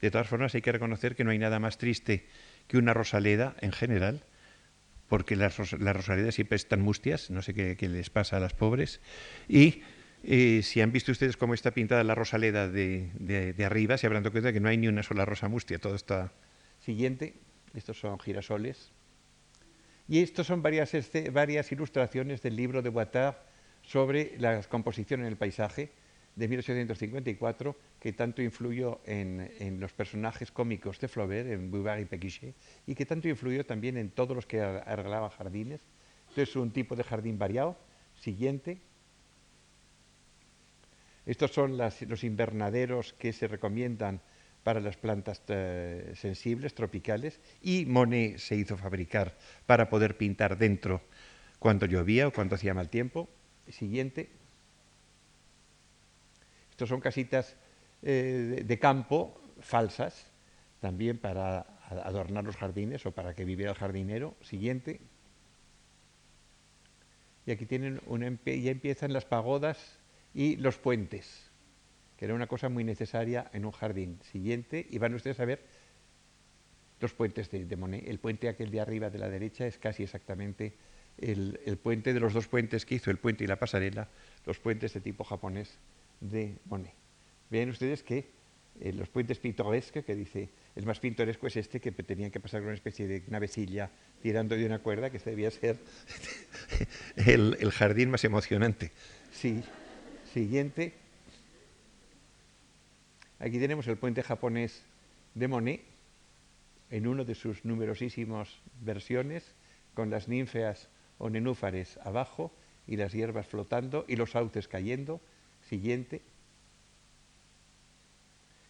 [0.00, 2.26] De todas formas, hay que reconocer que no hay nada más triste
[2.66, 4.24] que una rosaleda en general,
[5.12, 9.02] porque las, rosaledas siempre están mustias, no sé qué, les pasa a las pobres,
[9.46, 9.82] y
[10.24, 14.32] eh, si han visto ustedes cómo está pintada la rosaleda de, arriba, se habrán dado
[14.32, 16.32] cuenta que no hay ni una sola rosa mustia, todo está...
[16.80, 17.34] Siguiente,
[17.74, 18.90] estos son girasoles.
[20.08, 20.94] Y estos son varias,
[21.72, 23.36] ilustraciones del libro de Guattard
[23.82, 25.92] sobre la composición en el paisaje
[26.34, 32.54] de 1854 que tanto influyó en, los personajes cómicos de Flaubert, en Bouvard y Pécuchet,
[32.86, 35.80] y que tanto influyó también en todos los que arreglaban jardines.
[36.22, 37.76] Entonces, es un tipo de jardín variado.
[38.14, 38.80] Siguiente.
[41.26, 44.20] Estos son los invernaderos que se recomiendan
[44.64, 49.36] para las plantas eh, sensibles, tropicales, y Monet se hizo fabricar
[49.66, 51.02] para poder pintar dentro
[51.58, 53.28] cuando llovía o cuando hacía mal tiempo.
[53.68, 54.41] Siguiente.
[56.82, 57.54] Estos son casitas
[58.02, 60.26] eh, de campo falsas,
[60.80, 64.34] también para adornar los jardines o para que viviera el jardinero.
[64.40, 65.00] Siguiente.
[67.46, 68.00] Y aquí tienen
[68.44, 70.00] ya empiezan las pagodas
[70.34, 71.52] y los puentes,
[72.16, 74.18] que era una cosa muy necesaria en un jardín.
[74.32, 75.62] Siguiente, y van ustedes a ver
[76.98, 78.08] los puentes de, Monet.
[78.08, 80.74] El puente aquel de arriba de la derecha es casi exactamente
[81.18, 84.08] el puente de los dos puentes que hizo, el puente y la pasarela,
[84.44, 85.78] los puentes de tipo japonés
[86.22, 86.94] de Monet.
[87.50, 88.30] Vean ustedes que
[88.80, 92.60] eh, los puentes pintorescos, que dice, el más pintoresco es este, que tenían que pasar
[92.60, 93.90] con una especie de navecilla
[94.22, 95.76] tirando de una cuerda, que este debía ser
[97.16, 98.92] el, jardín más emocionante.
[99.32, 99.62] Sí,
[100.32, 100.94] siguiente.
[103.38, 104.82] Aquí tenemos el puente japonés
[105.34, 105.82] de Monet,
[106.90, 108.48] en uno de sus numerosísimas
[108.80, 109.54] versiones,
[109.94, 110.88] con las ninfeas
[111.18, 112.52] o nenúfares abajo
[112.86, 115.20] y las hierbas flotando y los sauces cayendo.
[115.72, 116.20] Siguiente.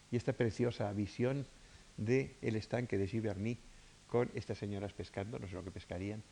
[0.09, 1.45] Y esta preciosa visión
[1.97, 3.57] del el estanque de Giverny
[4.07, 6.23] con estas señoras pescando, no sé lo que pescarían,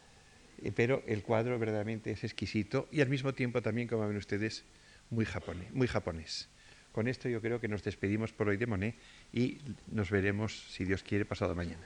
[0.64, 4.64] eh, pero el cuadro verdaderamente es exquisito y al mismo tiempo también, como ven ustedes,
[5.10, 5.74] muy japonés.
[5.74, 6.48] Muy japonés.
[6.94, 8.96] Con esto yo creo que nos despedimos por hoy de Monet
[9.34, 9.58] y
[9.92, 11.86] nos veremos, si Dios quiere, pasado mañana.